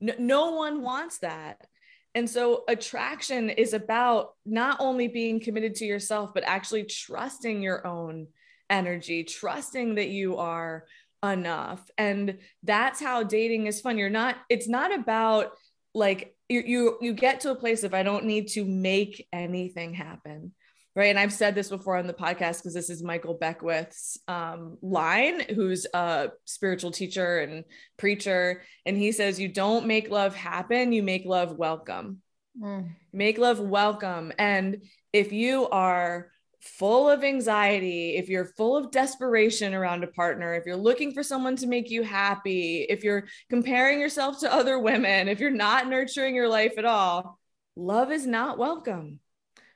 No, 0.00 0.14
no 0.18 0.50
one 0.52 0.82
wants 0.82 1.18
that. 1.18 1.66
And 2.14 2.28
so 2.28 2.64
attraction 2.68 3.48
is 3.48 3.72
about 3.72 4.34
not 4.44 4.78
only 4.80 5.08
being 5.08 5.40
committed 5.40 5.76
to 5.76 5.86
yourself 5.86 6.32
but 6.34 6.44
actually 6.44 6.84
trusting 6.84 7.62
your 7.62 7.86
own 7.86 8.26
energy 8.72 9.22
trusting 9.22 9.94
that 9.96 10.08
you 10.08 10.38
are 10.38 10.86
enough. 11.22 11.88
And 11.96 12.38
that's 12.64 13.00
how 13.00 13.22
dating 13.22 13.66
is 13.66 13.80
fun. 13.80 13.98
You're 13.98 14.10
not, 14.10 14.36
it's 14.48 14.68
not 14.68 14.92
about 14.92 15.52
like 15.94 16.34
you 16.48 16.62
you 16.64 16.98
you 17.00 17.12
get 17.12 17.40
to 17.40 17.50
a 17.50 17.54
place 17.54 17.84
of 17.84 17.94
I 17.94 18.02
don't 18.02 18.24
need 18.24 18.48
to 18.48 18.64
make 18.64 19.28
anything 19.32 19.94
happen. 19.94 20.52
Right. 20.94 21.08
And 21.08 21.18
I've 21.18 21.32
said 21.32 21.54
this 21.54 21.70
before 21.70 21.96
on 21.96 22.06
the 22.06 22.12
podcast 22.12 22.58
because 22.58 22.74
this 22.74 22.90
is 22.90 23.02
Michael 23.02 23.38
Beckwith's 23.38 24.18
um, 24.28 24.76
line, 24.82 25.40
who's 25.40 25.86
a 25.94 26.32
spiritual 26.44 26.90
teacher 26.90 27.38
and 27.38 27.64
preacher. 27.96 28.62
And 28.84 28.98
he 28.98 29.10
says, 29.12 29.40
You 29.40 29.48
don't 29.48 29.86
make 29.86 30.10
love 30.10 30.34
happen, 30.34 30.92
you 30.92 31.02
make 31.02 31.24
love 31.24 31.56
welcome. 31.56 32.20
Mm. 32.60 32.90
Make 33.10 33.38
love 33.38 33.58
welcome. 33.58 34.34
And 34.38 34.82
if 35.14 35.32
you 35.32 35.66
are 35.70 36.30
full 36.62 37.10
of 37.10 37.24
anxiety, 37.24 38.16
if 38.16 38.28
you're 38.28 38.52
full 38.56 38.76
of 38.76 38.90
desperation 38.90 39.74
around 39.74 40.04
a 40.04 40.08
partner, 40.08 40.54
if 40.54 40.64
you're 40.64 40.76
looking 40.76 41.12
for 41.12 41.22
someone 41.22 41.56
to 41.56 41.66
make 41.66 41.90
you 41.90 42.02
happy, 42.02 42.86
if 42.88 43.02
you're 43.02 43.24
comparing 43.50 44.00
yourself 44.00 44.40
to 44.40 44.52
other 44.52 44.78
women, 44.78 45.28
if 45.28 45.40
you're 45.40 45.50
not 45.50 45.88
nurturing 45.88 46.34
your 46.34 46.48
life 46.48 46.74
at 46.78 46.84
all, 46.84 47.38
love 47.76 48.12
is 48.12 48.26
not 48.26 48.58
welcome. 48.58 49.18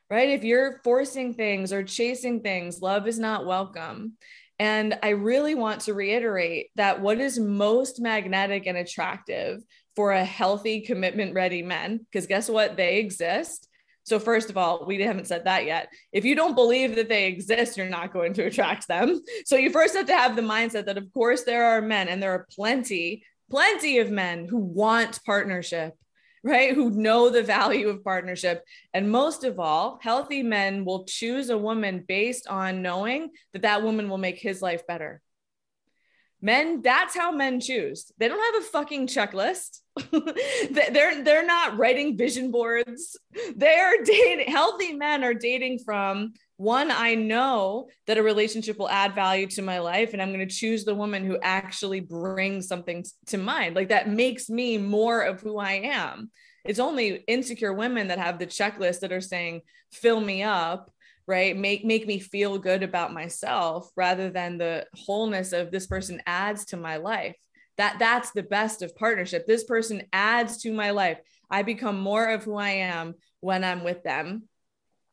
Right? 0.08 0.30
If 0.30 0.44
you're 0.44 0.80
forcing 0.84 1.34
things 1.34 1.72
or 1.72 1.82
chasing 1.82 2.40
things, 2.40 2.80
love 2.80 3.08
is 3.08 3.18
not 3.18 3.44
welcome. 3.44 4.12
And 4.58 4.98
I 5.02 5.10
really 5.10 5.56
want 5.56 5.82
to 5.82 5.94
reiterate 5.94 6.68
that 6.76 7.00
what 7.00 7.18
is 7.18 7.38
most 7.38 8.00
magnetic 8.00 8.66
and 8.66 8.78
attractive 8.78 9.62
for 9.96 10.12
a 10.12 10.24
healthy, 10.24 10.82
commitment 10.82 11.34
ready 11.34 11.62
men, 11.62 12.06
because 12.10 12.26
guess 12.26 12.48
what? 12.48 12.76
They 12.76 12.98
exist 12.98 13.68
so, 14.06 14.20
first 14.20 14.50
of 14.50 14.56
all, 14.56 14.86
we 14.86 15.02
haven't 15.02 15.26
said 15.26 15.46
that 15.46 15.66
yet. 15.66 15.88
If 16.12 16.24
you 16.24 16.36
don't 16.36 16.54
believe 16.54 16.94
that 16.94 17.08
they 17.08 17.26
exist, 17.26 17.76
you're 17.76 17.88
not 17.88 18.12
going 18.12 18.34
to 18.34 18.44
attract 18.44 18.86
them. 18.86 19.20
So, 19.44 19.56
you 19.56 19.70
first 19.70 19.96
have 19.96 20.06
to 20.06 20.16
have 20.16 20.36
the 20.36 20.42
mindset 20.42 20.86
that, 20.86 20.96
of 20.96 21.12
course, 21.12 21.42
there 21.42 21.64
are 21.64 21.82
men, 21.82 22.06
and 22.06 22.22
there 22.22 22.30
are 22.30 22.46
plenty, 22.48 23.24
plenty 23.50 23.98
of 23.98 24.12
men 24.12 24.46
who 24.46 24.58
want 24.58 25.18
partnership, 25.24 25.94
right? 26.44 26.72
Who 26.72 26.90
know 26.90 27.30
the 27.30 27.42
value 27.42 27.88
of 27.88 28.04
partnership. 28.04 28.62
And 28.94 29.10
most 29.10 29.42
of 29.42 29.58
all, 29.58 29.98
healthy 30.00 30.44
men 30.44 30.84
will 30.84 31.04
choose 31.04 31.50
a 31.50 31.58
woman 31.58 32.04
based 32.06 32.46
on 32.46 32.82
knowing 32.82 33.30
that 33.54 33.62
that 33.62 33.82
woman 33.82 34.08
will 34.08 34.18
make 34.18 34.38
his 34.38 34.62
life 34.62 34.86
better. 34.86 35.20
Men, 36.40 36.82
that's 36.82 37.16
how 37.16 37.32
men 37.32 37.60
choose. 37.60 38.12
They 38.18 38.28
don't 38.28 38.54
have 38.54 38.62
a 38.62 38.66
fucking 38.66 39.06
checklist 39.06 39.80
they're 40.70 41.22
they're 41.22 41.46
not 41.46 41.78
writing 41.78 42.16
vision 42.16 42.50
boards. 42.50 43.16
They're 43.54 44.02
dating 44.04 44.52
healthy 44.52 44.92
men 44.92 45.24
are 45.24 45.34
dating 45.34 45.80
from 45.84 46.34
one 46.58 46.90
I 46.90 47.14
know 47.14 47.88
that 48.06 48.18
a 48.18 48.22
relationship 48.22 48.78
will 48.78 48.88
add 48.88 49.14
value 49.14 49.46
to 49.48 49.62
my 49.62 49.78
life 49.78 50.12
and 50.12 50.20
I'm 50.20 50.32
going 50.32 50.46
to 50.46 50.54
choose 50.54 50.84
the 50.84 50.94
woman 50.94 51.24
who 51.24 51.38
actually 51.42 52.00
brings 52.00 52.68
something 52.68 53.04
to 53.26 53.38
mind. 53.38 53.74
Like 53.74 53.88
that 53.88 54.08
makes 54.08 54.50
me 54.50 54.78
more 54.78 55.22
of 55.22 55.40
who 55.40 55.58
I 55.58 55.72
am. 55.84 56.30
It's 56.64 56.78
only 56.78 57.24
insecure 57.28 57.72
women 57.72 58.08
that 58.08 58.18
have 58.18 58.38
the 58.38 58.46
checklist 58.46 59.00
that 59.00 59.12
are 59.12 59.20
saying 59.20 59.62
fill 59.92 60.20
me 60.20 60.42
up 60.42 60.90
right? 61.26 61.56
Make 61.56 61.84
make 61.84 62.06
me 62.06 62.18
feel 62.18 62.58
good 62.58 62.82
about 62.82 63.12
myself 63.12 63.90
rather 63.96 64.30
than 64.30 64.58
the 64.58 64.86
wholeness 64.94 65.52
of 65.52 65.70
this 65.70 65.86
person 65.86 66.22
adds 66.26 66.66
to 66.66 66.76
my 66.76 66.96
life. 66.96 67.36
That 67.78 67.98
that's 67.98 68.30
the 68.30 68.42
best 68.42 68.82
of 68.82 68.96
partnership. 68.96 69.46
This 69.46 69.64
person 69.64 70.02
adds 70.12 70.58
to 70.62 70.72
my 70.72 70.90
life. 70.90 71.18
I 71.50 71.62
become 71.62 71.98
more 72.00 72.28
of 72.28 72.44
who 72.44 72.56
i 72.56 72.70
am 72.70 73.14
when 73.40 73.64
i'm 73.64 73.84
with 73.84 74.02
them. 74.02 74.48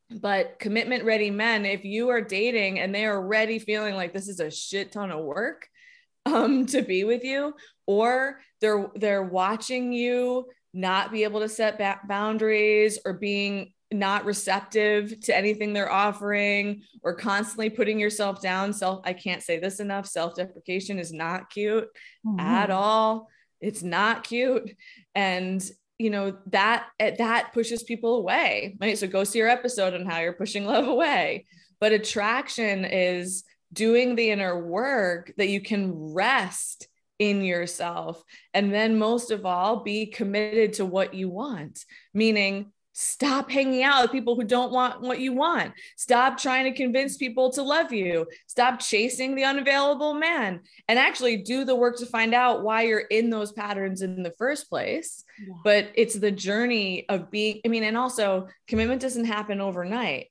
But 0.10 0.60
commitment 0.60 1.04
ready 1.04 1.32
men 1.32 1.66
if 1.66 1.84
you 1.84 2.10
are 2.10 2.22
dating 2.22 2.80
and 2.80 2.94
they 2.94 3.06
are 3.06 3.18
already 3.18 3.58
feeling 3.58 3.96
like 3.96 4.14
this 4.14 4.28
is 4.28 4.40
a 4.40 4.52
shit 4.52 4.92
ton 4.92 5.12
of 5.12 5.24
work 5.24 5.68
um 6.26 6.66
to 6.68 6.82
be 6.82 7.04
with 7.04 7.24
you 7.24 7.54
or 7.86 8.40
they're 8.62 8.90
they're 8.96 9.24
watching 9.24 9.92
you 9.92 10.46
not 10.74 11.12
be 11.12 11.24
able 11.24 11.42
to 11.42 11.50
set 11.50 11.78
back 11.78 12.08
boundaries 12.08 12.98
or 13.06 13.14
being 13.14 13.74
not 13.94 14.26
receptive 14.26 15.20
to 15.22 15.36
anything 15.36 15.74
they're 15.74 15.92
offering 15.92 16.82
or 17.04 17.16
constantly 17.16 17.70
putting 17.70 18.00
yourself 18.00 18.42
down. 18.42 18.74
Self 18.74 19.02
i 19.06 19.14
can't 19.14 19.44
say 19.44 19.60
this 19.60 19.80
enough. 19.80 20.08
Self-deprecation 20.08 21.00
is 21.00 21.14
not 21.14 21.50
cute 21.50 21.88
mm-hmm. 22.26 22.40
at 22.40 22.70
all. 22.70 23.30
It's 23.62 23.84
not 23.84 24.24
cute. 24.24 24.76
And 25.16 25.64
you 26.00 26.10
know 26.10 26.38
that 26.48 26.88
eh, 27.00 27.16
that 27.20 27.54
pushes 27.54 27.84
people 27.84 28.18
away 28.18 28.76
right? 28.82 28.98
So 28.98 29.08
go 29.08 29.24
see 29.24 29.40
your 29.40 29.48
episode 29.48 29.94
on 29.94 30.06
how 30.06 30.20
you're 30.20 30.34
pushing 30.34 30.66
love 30.66 30.88
away. 30.88 31.46
But 31.80 31.92
attraction 31.92 32.86
is 32.86 33.44
doing 33.72 34.16
the 34.16 34.32
inner 34.32 34.66
work 34.66 35.34
that 35.38 35.50
you 35.50 35.62
can 35.62 36.14
rest 36.14 36.88
in 37.20 37.42
yourself 37.42 38.22
and 38.54 38.74
then 38.74 38.98
most 38.98 39.32
of 39.32 39.46
all 39.46 39.84
be 39.84 40.08
committed 40.08 40.74
to 40.74 40.86
what 40.86 41.14
you 41.14 41.30
want. 41.30 41.86
Meaning 42.14 42.73
Stop 42.96 43.50
hanging 43.50 43.82
out 43.82 44.04
with 44.04 44.12
people 44.12 44.36
who 44.36 44.44
don't 44.44 44.72
want 44.72 45.02
what 45.02 45.20
you 45.20 45.34
want. 45.34 45.74
Stop 45.98 46.38
trying 46.38 46.66
to 46.66 46.78
convince 46.78 47.18
people 47.18 47.52
to 47.52 47.64
love 47.64 47.92
you. 47.92 48.28
Stop 48.46 48.80
chasing 48.80 49.34
the 49.34 49.44
unavailable 49.44 50.14
man 50.14 50.62
and 50.88 51.00
actually 51.00 51.38
do 51.38 51.66
the 51.66 51.76
work 51.76 51.98
to 51.98 52.06
find 52.06 52.36
out 52.36 52.62
why 52.62 52.84
you're 52.84 53.00
in 53.00 53.32
those 53.32 53.52
patterns 53.52 54.04
in 54.04 54.22
the 54.22 54.34
first 54.38 54.70
place. 54.70 55.24
Yeah. 55.40 55.56
But 55.64 55.92
it's 55.96 56.14
the 56.14 56.32
journey 56.32 57.10
of 57.10 57.32
being, 57.32 57.62
I 57.66 57.68
mean, 57.68 57.84
and 57.84 57.98
also 57.98 58.48
commitment 58.68 59.02
doesn't 59.02 59.26
happen 59.26 59.60
overnight, 59.60 60.28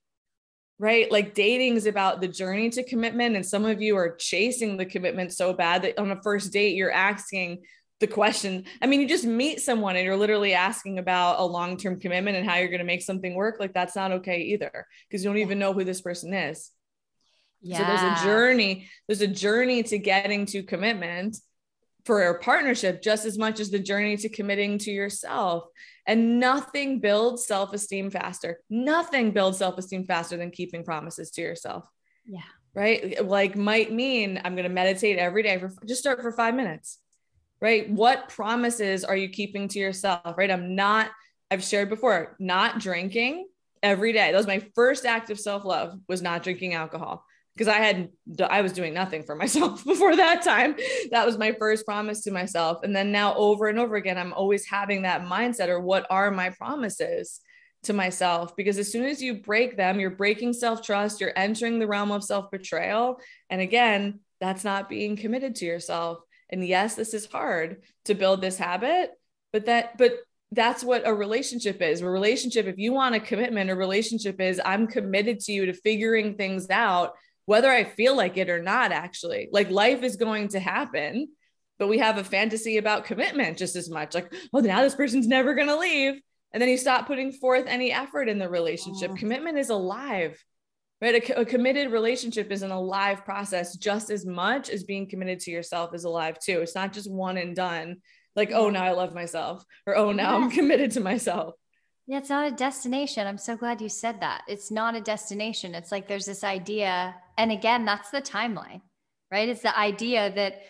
right? 0.78 1.10
Like 1.10 1.34
dating 1.34 1.74
is 1.74 1.86
about 1.86 2.20
the 2.20 2.28
journey 2.28 2.70
to 2.70 2.84
commitment. 2.84 3.34
And 3.34 3.44
some 3.44 3.64
of 3.64 3.82
you 3.82 3.96
are 3.96 4.14
chasing 4.14 4.76
the 4.76 4.86
commitment 4.86 5.32
so 5.32 5.52
bad 5.52 5.82
that 5.82 5.98
on 5.98 6.12
a 6.12 6.22
first 6.22 6.52
date, 6.52 6.76
you're 6.76 6.92
asking, 6.92 7.64
the 8.02 8.06
question. 8.08 8.64
I 8.82 8.86
mean, 8.86 9.00
you 9.00 9.08
just 9.08 9.24
meet 9.24 9.60
someone 9.60 9.96
and 9.96 10.04
you're 10.04 10.16
literally 10.16 10.52
asking 10.52 10.98
about 10.98 11.38
a 11.38 11.44
long 11.44 11.78
term 11.78 11.98
commitment 11.98 12.36
and 12.36 12.44
how 12.44 12.56
you're 12.56 12.68
going 12.68 12.80
to 12.80 12.84
make 12.84 13.00
something 13.00 13.34
work. 13.34 13.56
Like, 13.60 13.72
that's 13.72 13.96
not 13.96 14.12
okay 14.12 14.42
either 14.42 14.86
because 15.08 15.24
you 15.24 15.30
don't 15.30 15.38
even 15.38 15.58
know 15.58 15.72
who 15.72 15.84
this 15.84 16.02
person 16.02 16.34
is. 16.34 16.70
Yeah. 17.62 17.78
So 17.78 17.84
there's 17.84 18.20
a 18.20 18.24
journey, 18.24 18.88
there's 19.06 19.22
a 19.22 19.26
journey 19.28 19.84
to 19.84 19.98
getting 19.98 20.46
to 20.46 20.64
commitment 20.64 21.36
for 22.04 22.24
a 22.24 22.40
partnership 22.40 23.00
just 23.00 23.24
as 23.24 23.38
much 23.38 23.60
as 23.60 23.70
the 23.70 23.78
journey 23.78 24.16
to 24.16 24.28
committing 24.28 24.78
to 24.78 24.90
yourself. 24.90 25.64
And 26.04 26.40
nothing 26.40 26.98
builds 26.98 27.46
self 27.46 27.72
esteem 27.72 28.10
faster. 28.10 28.58
Nothing 28.68 29.30
builds 29.30 29.58
self 29.58 29.78
esteem 29.78 30.04
faster 30.04 30.36
than 30.36 30.50
keeping 30.50 30.84
promises 30.84 31.30
to 31.32 31.40
yourself. 31.40 31.86
Yeah. 32.26 32.40
Right. 32.74 33.24
Like, 33.24 33.54
might 33.54 33.92
mean 33.92 34.40
I'm 34.44 34.56
going 34.56 34.68
to 34.68 34.74
meditate 34.74 35.18
every 35.18 35.44
day 35.44 35.58
for 35.58 35.72
just 35.86 36.00
start 36.00 36.20
for 36.20 36.32
five 36.32 36.54
minutes 36.54 36.98
right? 37.62 37.88
What 37.88 38.28
promises 38.28 39.04
are 39.04 39.16
you 39.16 39.28
keeping 39.28 39.68
to 39.68 39.78
yourself, 39.78 40.36
right? 40.36 40.50
I'm 40.50 40.74
not, 40.74 41.10
I've 41.50 41.62
shared 41.62 41.88
before, 41.88 42.36
not 42.40 42.80
drinking 42.80 43.46
every 43.82 44.12
day. 44.12 44.32
That 44.32 44.36
was 44.36 44.48
my 44.48 44.66
first 44.74 45.06
act 45.06 45.30
of 45.30 45.38
self 45.38 45.64
love, 45.64 45.98
was 46.08 46.20
not 46.20 46.42
drinking 46.42 46.74
alcohol 46.74 47.24
because 47.54 47.68
I 47.68 47.78
had, 47.78 48.08
I 48.50 48.62
was 48.62 48.72
doing 48.72 48.92
nothing 48.92 49.22
for 49.22 49.34
myself 49.36 49.84
before 49.84 50.16
that 50.16 50.42
time. 50.42 50.74
That 51.12 51.24
was 51.24 51.38
my 51.38 51.52
first 51.52 51.86
promise 51.86 52.22
to 52.24 52.32
myself. 52.32 52.80
And 52.82 52.94
then 52.94 53.12
now 53.12 53.34
over 53.36 53.68
and 53.68 53.78
over 53.78 53.94
again, 53.94 54.18
I'm 54.18 54.32
always 54.32 54.66
having 54.66 55.02
that 55.02 55.22
mindset 55.22 55.68
or 55.68 55.80
what 55.80 56.06
are 56.10 56.30
my 56.30 56.50
promises? 56.50 57.40
to 57.84 57.92
myself 57.92 58.54
because 58.54 58.78
as 58.78 58.92
soon 58.92 59.04
as 59.04 59.20
you 59.20 59.34
break 59.34 59.76
them, 59.76 59.98
you're 59.98 60.08
breaking 60.08 60.52
self 60.52 60.82
trust, 60.82 61.20
you're 61.20 61.32
entering 61.34 61.80
the 61.80 61.86
realm 61.88 62.12
of 62.12 62.22
self 62.22 62.48
betrayal. 62.48 63.18
And 63.50 63.60
again, 63.60 64.20
that's 64.40 64.62
not 64.62 64.88
being 64.88 65.16
committed 65.16 65.56
to 65.56 65.64
yourself. 65.64 66.18
And 66.52 66.64
yes, 66.64 66.94
this 66.94 67.14
is 67.14 67.26
hard 67.26 67.82
to 68.04 68.14
build 68.14 68.40
this 68.40 68.58
habit, 68.58 69.10
but 69.52 69.66
that, 69.66 69.98
but 69.98 70.12
that's 70.52 70.84
what 70.84 71.06
a 71.06 71.14
relationship 71.14 71.80
is. 71.80 72.02
A 72.02 72.06
relationship, 72.06 72.66
if 72.66 72.76
you 72.78 72.92
want 72.92 73.14
a 73.14 73.20
commitment, 73.20 73.70
a 73.70 73.74
relationship 73.74 74.38
is 74.38 74.60
I'm 74.62 74.86
committed 74.86 75.40
to 75.40 75.52
you 75.52 75.66
to 75.66 75.72
figuring 75.72 76.36
things 76.36 76.68
out, 76.68 77.14
whether 77.46 77.70
I 77.70 77.84
feel 77.84 78.14
like 78.14 78.36
it 78.36 78.50
or 78.50 78.62
not, 78.62 78.92
actually. 78.92 79.48
Like 79.50 79.70
life 79.70 80.02
is 80.02 80.16
going 80.16 80.48
to 80.48 80.60
happen, 80.60 81.28
but 81.78 81.88
we 81.88 81.98
have 81.98 82.18
a 82.18 82.24
fantasy 82.24 82.76
about 82.76 83.06
commitment 83.06 83.56
just 83.56 83.76
as 83.76 83.88
much. 83.88 84.14
Like, 84.14 84.32
oh, 84.52 84.60
now 84.60 84.82
this 84.82 84.94
person's 84.94 85.26
never 85.26 85.54
going 85.54 85.68
to 85.68 85.78
leave. 85.78 86.20
And 86.52 86.60
then 86.60 86.68
you 86.68 86.76
stop 86.76 87.06
putting 87.06 87.32
forth 87.32 87.64
any 87.66 87.90
effort 87.90 88.28
in 88.28 88.38
the 88.38 88.48
relationship. 88.48 89.16
Commitment 89.16 89.56
is 89.56 89.70
alive 89.70 90.38
right? 91.02 91.28
A, 91.28 91.40
a, 91.40 91.44
committed 91.44 91.90
relationship 91.90 92.52
is 92.52 92.62
an 92.62 92.70
alive 92.70 93.24
process 93.24 93.76
just 93.76 94.08
as 94.08 94.24
much 94.24 94.70
as 94.70 94.84
being 94.84 95.08
committed 95.08 95.40
to 95.40 95.50
yourself 95.50 95.94
is 95.94 96.04
alive 96.04 96.38
too. 96.38 96.60
It's 96.60 96.76
not 96.76 96.92
just 96.92 97.10
one 97.10 97.36
and 97.36 97.56
done, 97.56 97.96
like, 98.36 98.52
oh, 98.52 98.70
now 98.70 98.84
I 98.84 98.92
love 98.92 99.12
myself, 99.12 99.64
or 99.86 99.96
oh, 99.96 100.12
now 100.12 100.36
I'm 100.36 100.50
committed 100.50 100.92
to 100.92 101.00
myself. 101.00 101.54
Yeah, 102.06 102.18
it's 102.18 102.30
not 102.30 102.50
a 102.52 102.54
destination. 102.54 103.26
I'm 103.26 103.38
so 103.38 103.56
glad 103.56 103.80
you 103.80 103.88
said 103.88 104.20
that. 104.20 104.42
It's 104.48 104.70
not 104.70 104.96
a 104.96 105.00
destination. 105.00 105.74
It's 105.74 105.92
like 105.92 106.08
there's 106.08 106.26
this 106.26 106.44
idea. 106.44 107.14
And 107.36 107.52
again, 107.52 107.84
that's 107.84 108.10
the 108.10 108.22
timeline, 108.22 108.80
right? 109.30 109.48
It's 109.48 109.62
the 109.62 109.76
idea 109.76 110.32
that 110.34 110.62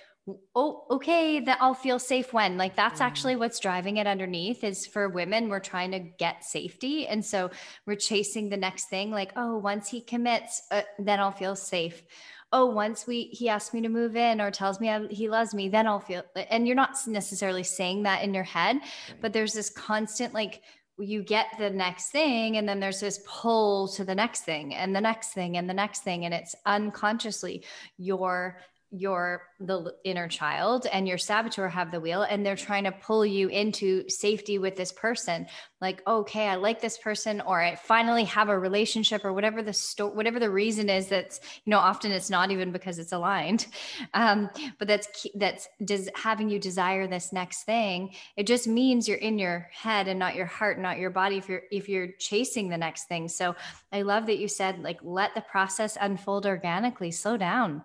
oh 0.55 0.85
okay 0.89 1.41
that 1.41 1.59
i'll 1.61 1.75
feel 1.75 1.99
safe 1.99 2.33
when 2.33 2.57
like 2.57 2.77
that's 2.77 3.01
mm. 3.01 3.05
actually 3.05 3.35
what's 3.35 3.59
driving 3.59 3.97
it 3.97 4.07
underneath 4.07 4.63
is 4.63 4.87
for 4.87 5.09
women 5.09 5.49
we're 5.49 5.59
trying 5.59 5.91
to 5.91 5.99
get 5.99 6.45
safety 6.45 7.09
and 7.09 7.25
so 7.25 7.51
we're 7.87 7.97
chasing 7.97 8.49
the 8.49 8.57
next 8.57 8.89
thing 8.89 9.11
like 9.11 9.33
oh 9.35 9.57
once 9.57 9.89
he 9.89 10.01
commits 10.01 10.63
uh, 10.71 10.83
then 10.99 11.19
i'll 11.19 11.33
feel 11.33 11.57
safe 11.57 12.05
oh, 12.53 12.67
once 12.67 13.07
we 13.07 13.25
he 13.33 13.49
asks 13.49 13.73
me 13.73 13.81
to 13.81 13.89
move 13.89 14.15
in 14.15 14.41
or 14.41 14.51
tells 14.51 14.79
me 14.79 14.91
I, 14.91 15.07
he 15.09 15.29
loves 15.29 15.55
me, 15.55 15.69
then 15.69 15.87
I'll 15.87 16.01
feel. 16.01 16.23
And 16.51 16.67
you're 16.67 16.77
not 16.77 16.97
necessarily 17.07 17.63
saying 17.63 18.03
that 18.03 18.23
in 18.23 18.35
your 18.35 18.45
head, 18.45 18.77
right. 18.77 19.21
but 19.21 19.33
there's 19.33 19.55
this 19.55 19.71
constant 19.71 20.35
like 20.35 20.63
you 20.99 21.23
get 21.23 21.47
the 21.59 21.71
next 21.71 22.11
thing 22.11 22.59
and 22.59 22.69
then 22.69 22.79
there's 22.79 23.01
this 23.01 23.21
pull 23.27 23.89
to 23.89 24.05
the 24.05 24.15
next 24.15 24.43
thing 24.45 24.75
and 24.75 24.95
the 24.95 25.01
next 25.01 25.33
thing 25.33 25.57
and 25.57 25.69
the 25.69 25.75
next 25.75 26.05
thing 26.05 26.27
and 26.27 26.35
it's 26.35 26.55
unconsciously 26.67 27.65
your 27.97 28.59
your 28.93 29.43
the 29.59 29.95
inner 30.05 30.29
child 30.29 30.87
and 30.93 31.09
your 31.09 31.19
saboteur 31.19 31.69
have 31.69 31.91
the 31.91 32.01
wheel 32.01 32.23
and 32.23 32.45
they're 32.45 32.57
trying 32.57 32.85
to 32.85 32.93
pull 32.93 33.25
you 33.25 33.49
into 33.49 34.09
safety 34.09 34.59
with 34.59 34.77
this 34.77 34.93
person. 34.93 35.47
Like 35.81 36.03
okay 36.07 36.47
i 36.47 36.55
like 36.55 36.81
this 36.81 36.97
person 36.97 37.41
or 37.41 37.61
i 37.61 37.75
finally 37.75 38.23
have 38.25 38.49
a 38.49 38.57
relationship 38.57 39.25
or 39.25 39.33
whatever 39.33 39.63
the 39.63 39.73
sto- 39.73 40.13
whatever 40.13 40.39
the 40.39 40.49
reason 40.49 40.89
is 40.89 41.09
that's 41.09 41.41
you 41.65 41.71
know 41.71 41.79
often 41.79 42.13
it's 42.13 42.31
not 42.31 42.53
even 42.53 42.71
because 42.71 43.01
it's 43.01 43.11
aligned 43.11 43.67
um, 44.15 44.49
but 44.79 44.87
that's 44.87 45.27
that's 45.35 45.69
does 45.85 46.09
having 46.15 46.49
you 46.49 46.59
desire 46.59 47.07
this 47.07 47.33
next 47.33 47.65
thing. 47.65 48.15
It 48.37 48.47
just 48.47 48.67
means 48.67 49.09
you're 49.09 49.19
in 49.19 49.39
your 49.39 49.69
head 49.73 50.09
and 50.09 50.19
not 50.19 50.35
your 50.35 50.47
heart 50.47 50.79
not 50.79 50.99
your 50.99 51.11
body 51.11 51.37
if 51.37 51.49
you're 51.49 51.63
if 51.71 51.89
you're 51.89 52.09
chasing 52.19 52.69
the 52.69 52.79
next 52.79 53.05
thing. 53.05 53.29
So 53.29 53.57
i 53.91 54.03
love 54.03 54.27
that 54.27 54.39
you 54.39 54.49
said 54.49 54.83
like 54.83 54.99
let 55.03 55.35
the 55.35 55.41
process 55.41 55.97
unfold 56.01 56.47
organically. 56.47 57.11
Slow 57.11 57.37
down 57.37 57.83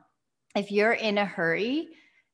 if 0.58 0.72
you're 0.72 0.94
in 0.94 1.18
a 1.18 1.26
hurry, 1.26 1.90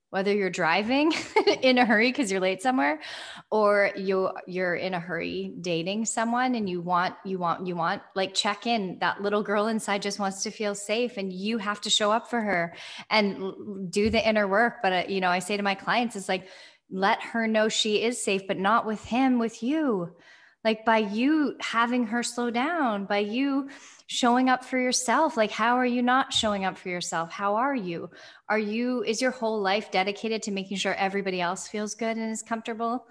whether 0.10 0.32
you're 0.32 0.52
driving 0.52 1.12
in 1.64 1.80
a 1.80 1.86
hurry 1.86 2.12
because 2.12 2.32
you're 2.32 2.40
late 2.40 2.62
somewhere 2.62 3.02
or 3.50 3.90
you 3.96 4.30
you're 4.46 4.76
in 4.76 4.94
a 4.94 5.00
hurry 5.00 5.52
dating 5.60 6.06
someone 6.06 6.54
and 6.54 6.70
you 6.70 6.82
want 6.82 7.16
you 7.26 7.40
want 7.40 7.66
you 7.66 7.76
want 7.76 8.00
like 8.16 8.36
check 8.36 8.68
in 8.68 8.96
that 9.00 9.24
little 9.24 9.42
girl 9.42 9.66
inside 9.66 10.04
just 10.04 10.20
wants 10.20 10.44
to 10.44 10.52
feel 10.52 10.76
safe 10.76 11.18
and 11.18 11.34
you 11.34 11.58
have 11.58 11.82
to 11.82 11.90
show 11.90 12.12
up 12.12 12.30
for 12.30 12.40
her 12.40 12.76
and 13.10 13.92
do 13.92 14.12
the 14.12 14.30
inner 14.30 14.48
work. 14.48 14.84
But 14.84 14.94
uh, 14.94 15.04
you 15.08 15.20
know 15.20 15.30
i 15.30 15.40
say 15.40 15.58
to 15.58 15.64
my 15.64 15.74
clients 15.74 16.16
it's 16.16 16.30
like 16.30 16.48
let 16.92 17.20
her 17.24 17.48
know 17.48 17.68
she 17.68 18.04
is 18.04 18.24
safe 18.24 18.44
but 18.48 18.60
not 18.60 18.86
with 18.86 19.04
him 19.06 19.40
with 19.40 19.64
you 19.64 20.16
like 20.64 20.86
by 20.86 21.00
you 21.00 21.56
having 21.60 22.08
her 22.08 22.24
slow 22.24 22.50
down 22.50 23.06
by 23.06 23.20
you 23.20 23.70
showing 24.08 24.50
up 24.50 24.64
for 24.64 24.78
yourself 24.78 25.36
like 25.36 25.52
how 25.52 25.76
are 25.78 25.86
you 25.86 26.02
not 26.02 26.34
showing 26.34 26.66
up 26.66 26.78
for 26.78 26.90
yourself? 26.90 27.32
How 27.32 27.56
are 27.56 27.76
you? 27.76 28.10
Are 28.50 28.60
you 28.60 29.04
is 29.04 29.22
your 29.22 29.32
whole 29.32 29.62
life 29.62 29.92
dedicated 29.92 30.44
to 30.44 30.52
making 30.52 30.78
sure 30.78 30.94
everybody 30.94 31.42
else 31.42 31.68
feels 31.68 31.96
good 31.96 32.18
and 32.18 32.32
is 32.32 32.44
comfortable? 32.44 33.06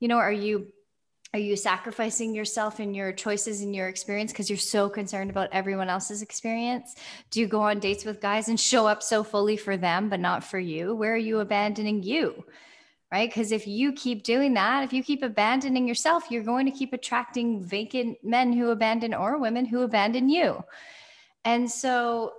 You 0.00 0.08
know 0.08 0.18
are 0.18 0.32
you 0.32 0.68
are 1.34 1.40
you 1.40 1.56
sacrificing 1.56 2.34
yourself 2.34 2.78
and 2.78 2.96
your 2.96 3.12
choices 3.12 3.60
and 3.60 3.74
your 3.74 3.88
experience? 3.88 4.32
Because 4.32 4.48
you're 4.48 4.56
so 4.56 4.88
concerned 4.88 5.28
about 5.28 5.50
everyone 5.52 5.90
else's 5.90 6.22
experience. 6.22 6.94
Do 7.30 7.40
you 7.40 7.46
go 7.46 7.60
on 7.60 7.78
dates 7.78 8.04
with 8.04 8.22
guys 8.22 8.48
and 8.48 8.58
show 8.58 8.86
up 8.86 9.02
so 9.02 9.22
fully 9.22 9.56
for 9.56 9.76
them 9.76 10.08
but 10.08 10.20
not 10.20 10.44
for 10.44 10.58
you? 10.58 10.94
Where 10.94 11.12
are 11.12 11.18
you 11.18 11.40
abandoning 11.40 12.02
you 12.02 12.44
right? 13.12 13.28
Because 13.28 13.52
if 13.52 13.66
you 13.66 13.92
keep 13.92 14.22
doing 14.22 14.54
that, 14.54 14.84
if 14.84 14.92
you 14.92 15.02
keep 15.02 15.22
abandoning 15.22 15.86
yourself, 15.86 16.24
you're 16.30 16.42
going 16.42 16.66
to 16.66 16.72
keep 16.72 16.92
attracting 16.92 17.62
vacant 17.62 18.18
men 18.24 18.52
who 18.52 18.70
abandon 18.70 19.14
or 19.14 19.38
women 19.38 19.64
who 19.64 19.82
abandon 19.82 20.28
you. 20.28 20.62
And 21.44 21.70
so 21.70 22.32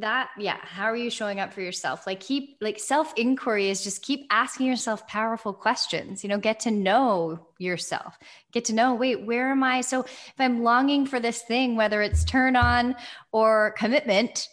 that 0.00 0.30
yeah 0.38 0.58
how 0.62 0.84
are 0.84 0.96
you 0.96 1.10
showing 1.10 1.40
up 1.40 1.52
for 1.52 1.60
yourself 1.60 2.06
like 2.06 2.20
keep 2.20 2.56
like 2.60 2.78
self 2.78 3.12
inquiry 3.16 3.68
is 3.68 3.82
just 3.82 4.02
keep 4.02 4.26
asking 4.30 4.66
yourself 4.66 5.06
powerful 5.06 5.52
questions 5.52 6.22
you 6.22 6.28
know 6.28 6.38
get 6.38 6.60
to 6.60 6.70
know 6.70 7.46
yourself 7.58 8.18
get 8.52 8.66
to 8.66 8.74
know 8.74 8.94
wait 8.94 9.24
where 9.24 9.50
am 9.50 9.62
i 9.62 9.80
so 9.80 10.02
if 10.02 10.34
i'm 10.38 10.62
longing 10.62 11.06
for 11.06 11.18
this 11.18 11.42
thing 11.42 11.74
whether 11.74 12.02
it's 12.02 12.24
turn 12.24 12.54
on 12.54 12.94
or 13.32 13.74
commitment 13.78 14.48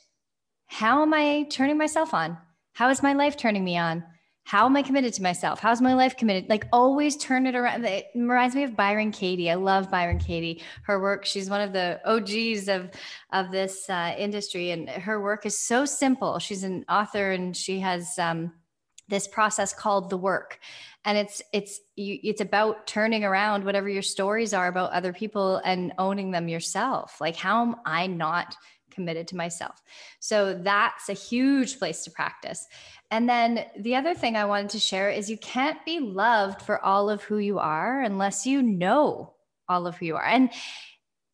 how 0.67 1.01
am 1.01 1.13
i 1.13 1.45
turning 1.49 1.77
myself 1.77 2.13
on 2.13 2.37
how 2.73 2.89
is 2.89 3.03
my 3.03 3.13
life 3.13 3.37
turning 3.37 3.63
me 3.63 3.77
on 3.77 4.03
how 4.45 4.67
am 4.67 4.75
I 4.75 4.83
committed 4.83 5.11
to 5.15 5.23
myself? 5.23 5.59
How's 5.59 5.81
my 5.81 5.95
life 5.95 6.15
committed? 6.15 6.49
Like 6.49 6.67
always 6.71 7.17
turn 7.17 7.47
it 7.47 7.55
around. 7.55 7.83
It 7.83 8.05
reminds 8.13 8.55
me 8.55 8.63
of 8.63 8.75
Byron 8.75 9.11
Katie. 9.11 9.49
I 9.49 9.55
love 9.55 9.89
Byron 9.89 10.19
Katie. 10.19 10.61
Her 10.83 11.01
work, 11.01 11.25
she's 11.25 11.49
one 11.49 11.61
of 11.61 11.73
the 11.73 11.99
OGs 12.05 12.67
of, 12.67 12.91
of 13.33 13.51
this 13.51 13.89
uh, 13.89 14.13
industry. 14.15 14.69
And 14.69 14.87
her 14.87 15.19
work 15.19 15.47
is 15.47 15.57
so 15.57 15.83
simple. 15.83 16.37
She's 16.37 16.63
an 16.63 16.85
author 16.87 17.31
and 17.31 17.57
she 17.57 17.79
has 17.79 18.19
um, 18.19 18.53
this 19.07 19.27
process 19.27 19.73
called 19.73 20.11
the 20.11 20.17
work. 20.17 20.59
And 21.05 21.17
it's 21.17 21.41
it's 21.51 21.79
you, 21.95 22.19
it's 22.23 22.41
about 22.41 22.87
turning 22.87 23.23
around 23.23 23.63
whatever 23.63 23.89
your 23.89 24.01
stories 24.01 24.53
are 24.53 24.67
about 24.67 24.91
other 24.91 25.13
people 25.13 25.57
and 25.65 25.93
owning 25.97 26.31
them 26.31 26.47
yourself. 26.47 27.19
Like 27.19 27.35
how 27.35 27.63
am 27.63 27.75
I 27.85 28.07
not 28.07 28.55
committed 28.89 29.27
to 29.29 29.35
myself? 29.35 29.81
So 30.19 30.55
that's 30.55 31.09
a 31.09 31.13
huge 31.13 31.77
place 31.77 32.03
to 32.05 32.11
practice. 32.11 32.65
And 33.15 33.29
then 33.29 33.65
the 33.79 33.95
other 33.95 34.13
thing 34.13 34.35
I 34.35 34.43
wanted 34.43 34.71
to 34.71 34.79
share 34.79 35.09
is 35.09 35.29
you 35.29 35.37
can't 35.37 35.77
be 35.85 36.01
loved 36.01 36.61
for 36.61 36.83
all 36.83 37.09
of 37.09 37.23
who 37.23 37.37
you 37.37 37.59
are 37.59 38.01
unless 38.01 38.45
you 38.45 38.61
know 38.61 39.35
all 39.69 39.87
of 39.87 39.95
who 39.95 40.07
you 40.07 40.17
are. 40.17 40.25
And 40.25 40.49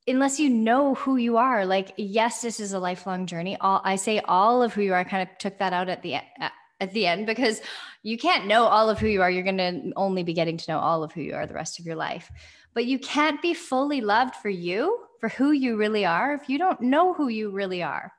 unless 0.05 0.39
you 0.39 0.47
know 0.47 0.93
who 0.93 1.17
you 1.17 1.37
are, 1.37 1.65
like, 1.65 1.93
yes, 1.97 2.43
this 2.43 2.59
is 2.59 2.73
a 2.73 2.79
lifelong 2.79 3.25
journey. 3.25 3.57
All 3.59 3.81
I 3.83 3.95
say 3.95 4.19
all 4.19 4.61
of 4.61 4.75
who 4.75 4.83
you 4.83 4.93
are, 4.93 4.99
I 4.99 5.03
kind 5.03 5.27
of 5.27 5.35
took 5.39 5.57
that 5.57 5.73
out 5.73 5.89
at 5.89 6.03
the 6.03 6.17
uh, 6.17 6.49
at 6.79 6.93
the 6.93 7.07
end 7.07 7.25
because 7.25 7.61
you 8.03 8.15
can't 8.15 8.45
know 8.45 8.65
all 8.65 8.87
of 8.87 8.99
who 8.99 9.07
you 9.07 9.23
are. 9.23 9.31
You're 9.31 9.41
going 9.41 9.57
to 9.57 9.91
only 9.95 10.21
be 10.21 10.33
getting 10.33 10.57
to 10.57 10.71
know 10.71 10.77
all 10.77 11.01
of 11.01 11.11
who 11.13 11.21
you 11.21 11.33
are 11.33 11.47
the 11.47 11.55
rest 11.55 11.79
of 11.79 11.87
your 11.87 11.95
life. 11.95 12.29
But 12.75 12.85
you 12.85 12.99
can't 12.99 13.41
be 13.41 13.55
fully 13.55 14.01
loved 14.01 14.35
for 14.35 14.49
you, 14.49 14.99
for 15.19 15.29
who 15.29 15.49
you 15.49 15.77
really 15.77 16.05
are, 16.05 16.35
if 16.35 16.47
you 16.47 16.59
don't 16.59 16.79
know 16.79 17.15
who 17.15 17.27
you 17.27 17.49
really 17.49 17.81
are. 17.81 18.13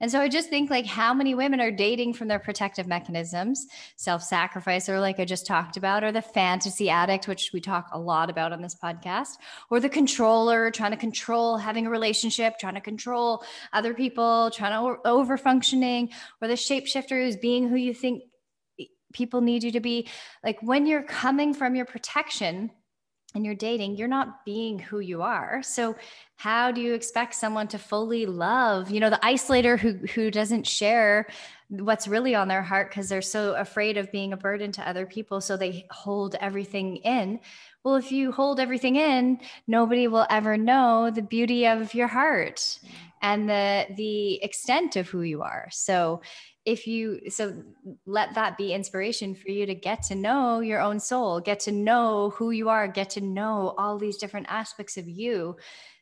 And 0.00 0.10
so 0.10 0.20
I 0.20 0.28
just 0.28 0.48
think 0.48 0.70
like 0.70 0.86
how 0.86 1.12
many 1.12 1.34
women 1.34 1.60
are 1.60 1.70
dating 1.70 2.14
from 2.14 2.28
their 2.28 2.38
protective 2.38 2.86
mechanisms, 2.86 3.66
self-sacrifice, 3.96 4.88
or 4.88 4.98
like 4.98 5.20
I 5.20 5.24
just 5.24 5.46
talked 5.46 5.76
about, 5.76 6.02
or 6.02 6.10
the 6.10 6.22
fantasy 6.22 6.88
addict, 6.88 7.28
which 7.28 7.50
we 7.52 7.60
talk 7.60 7.88
a 7.92 7.98
lot 7.98 8.30
about 8.30 8.52
on 8.52 8.62
this 8.62 8.74
podcast, 8.74 9.36
or 9.70 9.78
the 9.78 9.88
controller 9.88 10.70
trying 10.70 10.92
to 10.92 10.96
control 10.96 11.58
having 11.58 11.86
a 11.86 11.90
relationship, 11.90 12.58
trying 12.58 12.74
to 12.74 12.80
control 12.80 13.44
other 13.72 13.92
people, 13.92 14.50
trying 14.50 14.72
to 14.72 15.00
over 15.06 15.36
functioning, 15.36 16.10
or 16.40 16.48
the 16.48 16.54
shapeshifter 16.54 17.22
who's 17.22 17.36
being 17.36 17.68
who 17.68 17.76
you 17.76 17.92
think 17.92 18.22
people 19.12 19.40
need 19.40 19.62
you 19.62 19.72
to 19.72 19.80
be. 19.80 20.08
Like 20.42 20.62
when 20.62 20.86
you're 20.86 21.02
coming 21.02 21.52
from 21.52 21.74
your 21.74 21.84
protection, 21.84 22.70
and 23.34 23.44
you're 23.44 23.54
dating, 23.54 23.96
you're 23.96 24.08
not 24.08 24.44
being 24.44 24.78
who 24.78 24.98
you 24.98 25.22
are. 25.22 25.62
So 25.62 25.96
how 26.36 26.72
do 26.72 26.80
you 26.80 26.94
expect 26.94 27.34
someone 27.34 27.68
to 27.68 27.78
fully 27.78 28.26
love, 28.26 28.90
you 28.90 28.98
know, 28.98 29.10
the 29.10 29.20
isolator 29.22 29.78
who 29.78 29.92
who 30.14 30.30
doesn't 30.30 30.66
share 30.66 31.26
what's 31.68 32.08
really 32.08 32.34
on 32.34 32.48
their 32.48 32.62
heart 32.62 32.90
because 32.90 33.08
they're 33.08 33.22
so 33.22 33.54
afraid 33.54 33.96
of 33.96 34.10
being 34.10 34.32
a 34.32 34.36
burden 34.36 34.72
to 34.72 34.88
other 34.88 35.06
people 35.06 35.40
so 35.40 35.56
they 35.56 35.86
hold 35.90 36.34
everything 36.40 36.96
in. 36.96 37.38
Well, 37.84 37.94
if 37.94 38.10
you 38.10 38.32
hold 38.32 38.58
everything 38.58 38.96
in, 38.96 39.38
nobody 39.66 40.08
will 40.08 40.26
ever 40.28 40.56
know 40.56 41.10
the 41.10 41.22
beauty 41.22 41.66
of 41.66 41.94
your 41.94 42.08
heart 42.08 42.56
mm. 42.56 42.90
and 43.22 43.48
the 43.48 43.86
the 43.96 44.42
extent 44.42 44.96
of 44.96 45.08
who 45.08 45.22
you 45.22 45.42
are. 45.42 45.68
So 45.70 46.20
if 46.64 46.86
you 46.86 47.20
so 47.30 47.62
let 48.06 48.34
that 48.34 48.58
be 48.58 48.72
inspiration 48.72 49.34
for 49.34 49.50
you 49.50 49.64
to 49.66 49.74
get 49.74 50.02
to 50.02 50.14
know 50.14 50.60
your 50.60 50.80
own 50.80 51.00
soul 51.00 51.40
get 51.40 51.60
to 51.60 51.72
know 51.72 52.30
who 52.36 52.50
you 52.50 52.68
are 52.68 52.86
get 52.86 53.10
to 53.10 53.20
know 53.20 53.74
all 53.78 53.98
these 53.98 54.18
different 54.18 54.46
aspects 54.48 54.96
of 54.96 55.08
you 55.08 55.56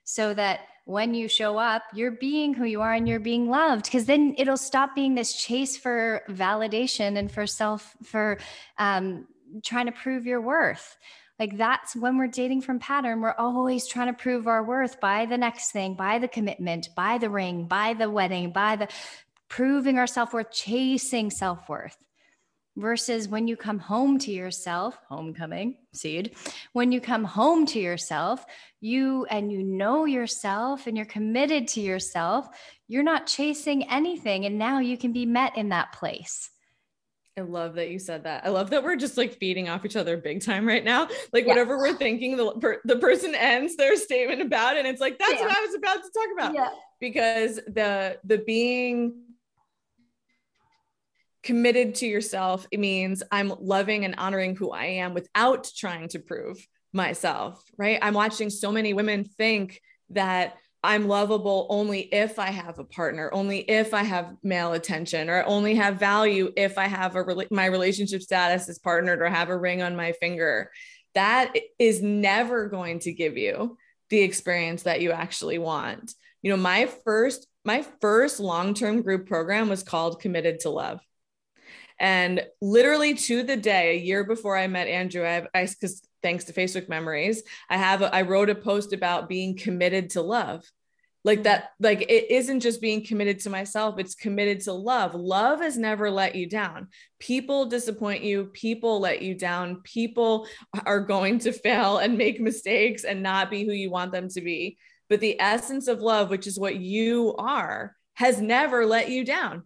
so 0.05 0.35
that 0.35 0.61
when 0.85 1.15
you 1.15 1.29
show 1.29 1.59
up 1.59 1.83
you're 1.95 2.11
being 2.11 2.55
who 2.55 2.65
you 2.65 2.81
are 2.81 2.95
and 2.95 3.07
you're 3.09 3.21
being 3.21 3.49
loved 3.49 3.85
because 3.85 4.07
then 4.07 4.35
it'll 4.37 4.57
stop 4.57 4.95
being 4.95 5.15
this 5.15 5.35
chase 5.35 5.77
for 5.77 6.23
validation 6.31 7.19
and 7.19 7.31
for 7.31 7.47
self 7.47 7.95
for 8.03 8.39
um, 8.79 9.27
trying 9.65 9.87
to 9.87 9.93
prove 9.93 10.27
your 10.27 10.41
worth. 10.41 10.97
Like 11.39 11.57
that's 11.57 11.95
when 11.95 12.19
we're 12.19 12.27
dating 12.27 12.63
from 12.63 12.81
pattern 12.81 13.21
we're 13.21 13.35
always 13.39 13.87
trying 13.87 14.09
to 14.09 14.13
prove 14.13 14.49
our 14.49 14.65
worth 14.65 14.99
by 14.99 15.27
the 15.27 15.39
next 15.39 15.71
thing 15.71 15.95
by 15.95 16.19
the 16.19 16.27
commitment 16.27 16.89
by 16.97 17.19
the 17.19 17.31
ring 17.31 17.67
by 17.67 17.95
the 17.95 18.11
wedding 18.11 18.51
by 18.51 18.75
the 18.75 18.89
proving 19.49 19.99
our 19.99 20.07
self 20.07 20.33
worth, 20.33 20.51
chasing 20.51 21.31
self 21.31 21.69
worth. 21.69 21.97
Versus 22.77 23.27
when 23.27 23.49
you 23.49 23.57
come 23.57 23.81
home 23.81 24.21
to 24.21 24.31
yourself, 24.31 25.01
homecoming 25.09 25.79
seed, 25.93 26.37
when 26.75 26.93
you 26.93 27.01
come 27.01 27.25
home 27.25 27.67
to 27.67 27.81
yourself, 27.81 28.47
you 28.81 29.27
and 29.31 29.51
you 29.51 29.65
know 29.65 30.05
yourself 30.05 30.87
and 30.87 30.97
you're 30.97 31.05
committed 31.05 31.67
to 31.67 31.81
yourself, 31.81 32.47
you're 32.87 33.03
not 33.03 33.27
chasing 33.27 33.83
anything. 33.91 34.45
And 34.45 34.61
now 34.61 34.79
you 34.79 34.97
can 34.97 35.13
be 35.13 35.27
met 35.27 35.57
in 35.57 35.71
that 35.71 35.93
place. 35.93 36.51
I 37.39 37.43
love 37.43 37.75
that 37.75 37.91
you 37.91 37.99
said 38.01 38.25
that. 38.25 38.45
I 38.45 38.49
love 38.49 38.71
that 38.71 38.83
we're 38.83 38.97
just 38.97 39.17
like 39.17 39.39
feeding 39.39 39.69
off 39.69 39.85
each 39.85 39.95
other 39.95 40.17
big 40.17 40.45
time 40.45 40.67
right 40.67 40.83
now. 40.83 41.09
Like 41.33 41.47
whatever 41.47 41.79
we're 41.79 41.95
thinking, 41.95 42.37
the 42.37 42.53
per- 42.53 42.81
the 42.85 42.97
person 42.97 43.35
ends 43.35 43.77
their 43.77 43.97
statement 43.97 44.43
about 44.43 44.77
it, 44.77 44.81
and 44.81 44.89
it's 44.89 45.01
like 45.01 45.19
that's 45.19 45.35
yeah. 45.35 45.47
what 45.47 45.57
I 45.57 45.61
was 45.61 45.75
about 45.75 45.97
to 45.97 46.11
talk 46.11 46.29
about. 46.37 46.55
Yeah. 46.55 46.71
Because 47.01 47.57
the 47.69 48.19
the 48.25 48.39
being 48.39 49.23
committed 51.43 51.95
to 51.95 52.07
yourself 52.07 52.67
it 52.71 52.81
means 52.81 53.23
i'm 53.31 53.53
loving 53.61 54.05
and 54.05 54.15
honoring 54.19 54.57
who 54.57 54.71
i 54.71 54.85
am 54.85 55.15
without 55.15 55.69
trying 55.77 56.09
to 56.09 56.19
prove 56.19 56.59
myself 56.93 57.63
right 57.77 57.99
i'm 58.03 58.15
watching 58.15 58.51
so 58.51 58.73
many 58.73 58.93
women 58.93 59.25
think 59.25 59.81
that 60.11 60.57
I'm 60.83 61.09
lovable 61.09 61.67
only 61.71 62.01
if 62.01 62.39
I 62.39 62.51
have 62.51 62.79
a 62.79 62.85
partner, 62.85 63.31
only 63.33 63.59
if 63.59 63.93
I 63.93 64.05
have 64.05 64.37
male 64.45 64.73
attention, 64.73 65.29
or 65.29 65.43
only 65.45 65.75
have 65.75 65.99
value 65.99 66.53
if 66.57 66.79
I 66.79 66.87
have 66.87 67.17
a 67.17 67.47
my 67.51 67.67
relationship 67.67 68.23
status 68.23 68.69
is 68.69 68.79
partnered 68.79 69.21
or 69.21 69.29
have 69.29 69.49
a 69.49 69.59
ring 69.59 69.83
on 69.83 69.97
my 69.97 70.13
finger. 70.13 70.71
That 71.15 71.53
is 71.79 72.01
never 72.01 72.69
going 72.69 73.01
to 73.01 73.13
give 73.13 73.37
you 73.37 73.77
the 74.11 74.21
experience 74.21 74.85
that 74.85 75.01
you 75.01 75.11
actually 75.11 75.59
want. 75.59 76.15
You 76.43 76.51
know, 76.53 76.57
my 76.57 76.87
first 77.05 77.47
my 77.65 77.85
first 78.01 78.41
long-term 78.41 79.03
group 79.03 79.27
program 79.27 79.69
was 79.69 79.83
called 79.83 80.21
Committed 80.21 80.61
to 80.61 80.71
Love. 80.71 81.01
And 82.01 82.43
literally 82.61 83.15
to 83.15 83.43
the 83.43 83.57
day, 83.57 83.97
a 83.97 84.01
year 84.01 84.25
before 84.25 84.57
I 84.57 84.67
met 84.69 84.89
Andrew, 84.89 85.27
I, 85.27 85.47
I 85.55 85.67
because 85.67 86.03
thanks 86.23 86.45
to 86.45 86.53
Facebook 86.53 86.89
memories, 86.89 87.43
I 87.69 87.77
have, 87.77 88.03
a, 88.03 88.15
I 88.15 88.23
wrote 88.23 88.51
a 88.51 88.55
post 88.55 88.93
about 88.93 89.29
being 89.29 89.57
committed 89.57 90.11
to 90.11 90.23
love. 90.23 90.65
Like 91.25 91.43
that, 91.43 91.71
like 91.81 92.03
it 92.03 92.31
isn't 92.31 92.61
just 92.61 92.81
being 92.81 93.05
committed 93.05 93.41
to 93.41 93.51
myself, 93.51 93.99
it's 93.99 94.15
committed 94.15 94.61
to 94.63 94.73
love. 94.73 95.15
Love 95.15 95.61
has 95.61 95.77
never 95.77 96.11
let 96.11 96.37
you 96.37 96.49
down. 96.49 96.89
People 97.19 97.67
disappoint 97.67 98.23
you, 98.23 98.47
people 98.47 99.01
let 99.01 99.21
you 99.21 99.35
down, 99.35 99.83
people 99.83 100.47
are 100.87 101.01
going 101.01 101.41
to 101.41 101.53
fail 101.53 101.99
and 101.99 102.17
make 102.17 102.41
mistakes 102.41 103.03
and 103.03 103.23
not 103.23 103.51
be 103.51 103.65
who 103.65 103.73
you 103.73 103.91
want 103.91 104.13
them 104.13 104.29
to 104.29 104.41
be. 104.41 104.79
But 105.09 105.21
the 105.21 105.41
essence 105.41 105.89
of 105.89 106.01
love, 106.01 106.31
which 106.31 106.47
is 106.47 106.59
what 106.59 106.77
you 106.77 107.35
are, 107.37 107.97
has 108.15 108.41
never 108.41 108.87
let 108.87 109.11
you 109.11 109.25
down. 109.25 109.65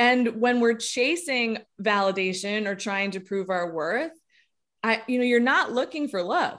And 0.00 0.40
when 0.40 0.60
we're 0.60 0.78
chasing 0.78 1.58
validation 1.78 2.66
or 2.66 2.74
trying 2.74 3.10
to 3.10 3.20
prove 3.20 3.50
our 3.50 3.70
worth, 3.70 4.18
I, 4.82 5.02
you 5.06 5.18
know, 5.18 5.24
you're 5.24 5.40
not 5.40 5.72
looking 5.72 6.08
for 6.08 6.22
love, 6.22 6.58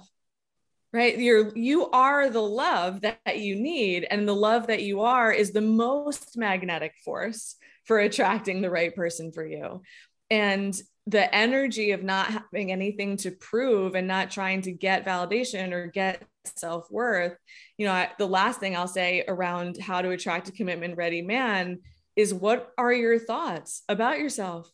right? 0.94 1.18
You're, 1.18 1.52
you 1.58 1.90
are 1.90 2.30
the 2.30 2.40
love 2.40 3.02
that, 3.02 3.18
that 3.26 3.40
you 3.40 3.56
need. 3.56 4.06
And 4.08 4.28
the 4.28 4.36
love 4.36 4.68
that 4.68 4.84
you 4.84 5.02
are 5.02 5.32
is 5.32 5.54
the 5.54 5.62
most 5.62 6.38
magnetic 6.38 6.94
force 7.04 7.56
for 7.86 7.98
attracting 7.98 8.62
the 8.62 8.70
right 8.70 8.96
person 8.96 9.32
for 9.32 9.44
you. 9.44 9.82
And 10.30 10.80
the 11.08 11.34
energy 11.34 11.94
of 11.94 12.04
not 12.04 12.28
having 12.28 12.72
anything 12.72 13.18
to 13.18 13.32
prove 13.32 13.96
and 13.96 14.08
not 14.08 14.30
trying 14.30 14.62
to 14.62 14.72
get 14.72 15.04
validation 15.04 15.72
or 15.72 15.88
get 15.88 16.22
self 16.46 16.92
worth, 16.92 17.36
you 17.80 17.88
know, 17.88 18.06
the 18.20 18.28
last 18.28 18.60
thing 18.60 18.78
I'll 18.78 18.88
say 18.88 19.24
around 19.28 19.80
how 19.80 20.04
to 20.04 20.12
attract 20.12 20.48
a 20.50 20.52
commitment 20.52 20.96
ready 20.96 21.24
man 21.24 21.80
is 22.16 22.34
what 22.34 22.72
are 22.78 22.92
your 22.92 23.20
thoughts 23.20 23.84
about 23.88 24.20
yourself? 24.20 24.72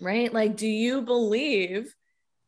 Right? 0.00 0.32
Like, 0.32 0.56
do 0.56 0.68
you 0.68 1.02
believe 1.02 1.94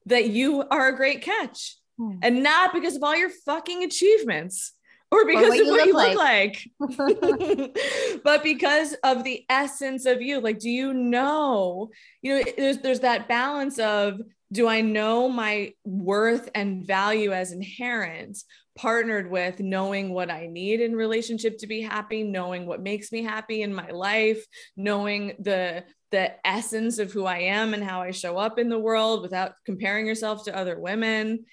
that 0.06 0.28
you 0.28 0.62
are 0.62 0.88
a 0.88 0.96
great 0.96 1.22
catch? 1.22 1.76
Hmm. 1.98 2.18
And 2.22 2.42
not 2.42 2.72
because 2.72 2.96
of 2.96 3.02
all 3.02 3.16
your 3.16 3.30
fucking 3.30 3.84
achievements 3.84 4.72
or 5.12 5.26
because 5.26 5.44
or 5.44 5.48
what 5.48 5.60
of 5.60 5.66
what 5.68 5.86
you 5.86 5.92
look 5.92 6.16
like, 6.16 6.66
like. 6.80 7.76
but 8.24 8.42
because 8.42 8.94
of 9.04 9.24
the 9.24 9.44
essence 9.48 10.06
of 10.06 10.22
you. 10.22 10.40
Like, 10.40 10.58
do 10.58 10.70
you 10.70 10.94
know, 10.94 11.90
you 12.22 12.38
know, 12.38 12.44
there's 12.56 12.78
there's 12.78 13.00
that 13.00 13.28
balance 13.28 13.78
of 13.78 14.20
do 14.52 14.68
I 14.68 14.82
know 14.82 15.30
my 15.30 15.72
worth 15.84 16.50
and 16.54 16.86
value 16.86 17.32
as 17.32 17.52
inherent, 17.52 18.38
partnered 18.76 19.30
with 19.30 19.60
knowing 19.60 20.12
what 20.12 20.30
I 20.30 20.46
need 20.46 20.80
in 20.80 20.94
relationship 20.94 21.58
to 21.58 21.66
be 21.66 21.80
happy, 21.80 22.22
knowing 22.22 22.66
what 22.66 22.82
makes 22.82 23.10
me 23.10 23.22
happy 23.22 23.62
in 23.62 23.74
my 23.74 23.90
life, 23.90 24.44
knowing 24.76 25.34
the 25.38 25.84
the 26.10 26.46
essence 26.46 26.98
of 26.98 27.10
who 27.10 27.24
I 27.24 27.38
am 27.38 27.72
and 27.72 27.82
how 27.82 28.02
I 28.02 28.10
show 28.10 28.36
up 28.36 28.58
in 28.58 28.68
the 28.68 28.78
world 28.78 29.22
without 29.22 29.54
comparing 29.64 30.06
yourself 30.06 30.44
to 30.44 30.56
other 30.56 30.78
women. 30.78 31.46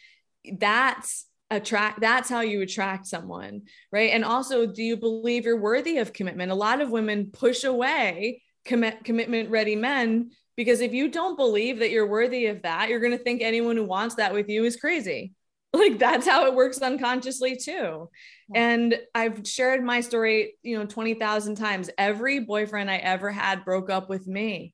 That's 0.57 1.25
attract 1.49 2.01
that's 2.01 2.29
how 2.29 2.41
you 2.41 2.62
attract 2.62 3.07
someone, 3.07 3.63
right? 3.91 4.12
And 4.12 4.25
also, 4.25 4.67
do 4.67 4.83
you 4.83 4.97
believe 4.97 5.45
you're 5.45 5.59
worthy 5.59 5.99
of 5.99 6.12
commitment? 6.12 6.51
A 6.51 6.55
lot 6.55 6.81
of 6.81 6.91
women 6.91 7.31
push 7.31 7.63
away 7.63 8.41
commit 8.65 9.05
commitment 9.05 9.49
ready 9.49 9.77
men 9.77 10.31
because 10.59 10.81
if 10.81 10.93
you 10.93 11.07
don't 11.07 11.37
believe 11.37 11.79
that 11.79 11.89
you're 11.89 12.05
worthy 12.05 12.47
of 12.47 12.63
that, 12.63 12.89
you're 12.89 12.99
going 12.99 13.17
to 13.17 13.23
think 13.23 13.41
anyone 13.41 13.77
who 13.77 13.85
wants 13.85 14.15
that 14.15 14.33
with 14.33 14.49
you 14.49 14.65
is 14.65 14.75
crazy. 14.75 15.31
Like 15.71 15.99
that's 15.99 16.27
how 16.27 16.47
it 16.47 16.55
works 16.55 16.81
unconsciously 16.81 17.55
too. 17.55 18.09
And 18.55 18.99
I've 19.13 19.47
shared 19.47 19.83
my 19.83 20.01
story, 20.01 20.55
you 20.63 20.79
know, 20.79 20.85
20,000 20.87 21.55
times. 21.55 21.91
Every 21.95 22.39
boyfriend 22.39 22.89
I 22.89 22.97
ever 22.97 23.29
had 23.29 23.63
broke 23.63 23.91
up 23.91 24.09
with 24.09 24.25
me. 24.25 24.73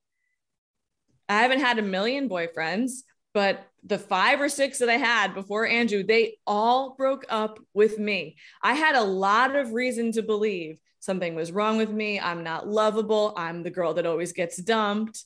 I 1.27 1.41
haven't 1.41 1.59
had 1.59 1.79
a 1.79 1.83
million 1.83 2.29
boyfriends, 2.29 3.01
but 3.33 3.67
the 3.83 3.99
five 3.99 4.39
or 4.39 4.47
six 4.47 4.79
that 4.79 4.87
I 4.87 4.95
had 4.95 5.33
before 5.33 5.67
Andrew, 5.67 6.01
they 6.01 6.37
all 6.47 6.95
broke 6.97 7.25
up 7.27 7.59
with 7.73 7.99
me. 7.99 8.37
I 8.63 8.73
had 8.73 8.95
a 8.95 9.03
lot 9.03 9.53
of 9.57 9.73
reason 9.73 10.13
to 10.13 10.23
believe 10.23 10.79
something 11.01 11.35
was 11.35 11.51
wrong 11.51 11.75
with 11.77 11.91
me. 11.91 12.21
I'm 12.21 12.41
not 12.41 12.69
lovable. 12.69 13.33
I'm 13.35 13.63
the 13.63 13.69
girl 13.69 13.95
that 13.95 14.05
always 14.05 14.31
gets 14.31 14.55
dumped 14.55 15.25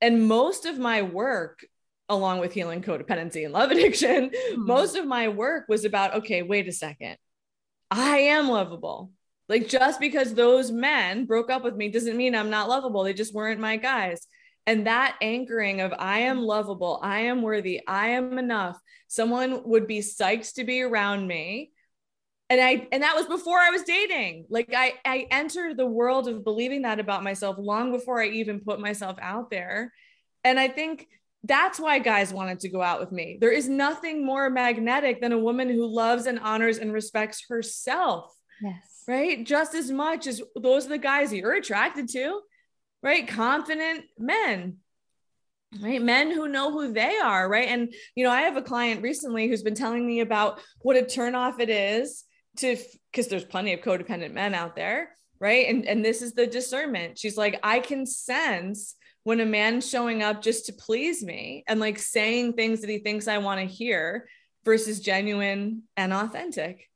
and 0.00 0.26
most 0.26 0.66
of 0.66 0.78
my 0.78 1.02
work 1.02 1.64
along 2.08 2.40
with 2.40 2.52
healing 2.52 2.82
codependency 2.82 3.44
and 3.44 3.52
love 3.52 3.70
addiction 3.72 4.30
mm-hmm. 4.30 4.66
most 4.66 4.96
of 4.96 5.06
my 5.06 5.28
work 5.28 5.66
was 5.68 5.84
about 5.84 6.14
okay 6.14 6.42
wait 6.42 6.68
a 6.68 6.72
second. 6.72 7.16
I 7.92 8.18
am 8.18 8.48
lovable. 8.48 9.10
Like 9.48 9.68
just 9.68 9.98
because 9.98 10.32
those 10.32 10.70
men 10.70 11.26
broke 11.26 11.50
up 11.50 11.64
with 11.64 11.74
me 11.74 11.88
doesn't 11.88 12.16
mean 12.16 12.34
i'm 12.34 12.50
not 12.50 12.68
lovable. 12.68 13.04
They 13.04 13.14
just 13.14 13.34
weren't 13.34 13.60
my 13.60 13.76
guys. 13.76 14.26
And 14.66 14.86
that 14.86 15.16
anchoring 15.20 15.80
of 15.80 15.92
i 15.98 16.20
am 16.20 16.42
lovable 16.42 17.00
i 17.02 17.20
am 17.20 17.42
worthy 17.42 17.80
i 17.88 18.08
am 18.08 18.38
enough 18.38 18.78
someone 19.08 19.62
would 19.64 19.88
be 19.88 19.98
psyched 19.98 20.54
to 20.54 20.64
be 20.64 20.82
around 20.82 21.26
me 21.26 21.72
and 22.50 22.60
i 22.60 22.86
and 22.92 23.02
that 23.02 23.14
was 23.14 23.26
before 23.26 23.58
i 23.58 23.70
was 23.70 23.84
dating. 23.84 24.44
Like 24.50 24.74
i 24.76 24.94
i 25.06 25.26
entered 25.30 25.76
the 25.76 25.86
world 25.86 26.28
of 26.28 26.44
believing 26.44 26.82
that 26.82 27.00
about 27.00 27.22
myself 27.22 27.56
long 27.58 27.92
before 27.92 28.20
i 28.20 28.26
even 28.26 28.60
put 28.60 28.80
myself 28.80 29.16
out 29.22 29.50
there. 29.50 29.92
And 30.44 30.58
i 30.58 30.68
think 30.68 31.08
that's 31.44 31.80
why 31.80 32.00
guys 32.00 32.34
wanted 32.34 32.60
to 32.60 32.68
go 32.68 32.82
out 32.82 33.00
with 33.00 33.12
me. 33.12 33.38
There 33.40 33.52
is 33.52 33.66
nothing 33.66 34.26
more 34.26 34.50
magnetic 34.50 35.22
than 35.22 35.32
a 35.32 35.38
woman 35.38 35.70
who 35.70 35.86
loves 35.86 36.26
and 36.26 36.38
honors 36.38 36.76
and 36.76 36.92
respects 36.92 37.46
herself 37.48 38.34
yes. 38.60 39.04
right? 39.08 39.46
Just 39.46 39.74
as 39.74 39.90
much 39.90 40.26
as 40.26 40.42
those 40.54 40.84
are 40.84 40.90
the 40.90 40.98
guys 40.98 41.32
you're 41.32 41.54
attracted 41.54 42.08
to 42.10 42.40
right? 43.02 43.26
Confident 43.26 44.04
men 44.18 44.78
right? 45.80 46.02
Men 46.02 46.32
who 46.32 46.48
know 46.48 46.72
who 46.72 46.92
they 46.92 47.16
are 47.18 47.48
right? 47.48 47.68
And 47.68 47.94
you 48.16 48.24
know 48.24 48.30
i 48.32 48.40
have 48.42 48.56
a 48.56 48.62
client 48.62 49.02
recently 49.02 49.46
who's 49.46 49.62
been 49.62 49.76
telling 49.76 50.04
me 50.04 50.18
about 50.18 50.60
what 50.80 50.96
a 50.96 51.02
turnoff 51.02 51.60
it 51.60 51.70
is 51.70 52.24
to 52.58 52.76
because 53.10 53.28
there's 53.28 53.44
plenty 53.44 53.72
of 53.72 53.80
codependent 53.80 54.32
men 54.32 54.54
out 54.54 54.76
there 54.76 55.10
right? 55.40 55.66
And 55.68 55.86
and 55.86 56.04
this 56.04 56.22
is 56.22 56.34
the 56.34 56.46
discernment. 56.46 57.18
She's 57.18 57.36
like 57.36 57.58
i 57.62 57.80
can 57.80 58.06
sense 58.06 58.94
when 59.24 59.40
a 59.40 59.46
man's 59.46 59.88
showing 59.88 60.22
up 60.22 60.42
just 60.42 60.66
to 60.66 60.72
please 60.72 61.22
me 61.22 61.64
and 61.66 61.80
like 61.80 61.98
saying 61.98 62.52
things 62.52 62.80
that 62.80 62.88
he 62.88 62.98
thinks 62.98 63.28
i 63.28 63.36
want 63.36 63.60
to 63.60 63.66
hear 63.66 64.26
versus 64.64 65.00
genuine 65.00 65.82
and 65.96 66.12
authentic 66.12 66.88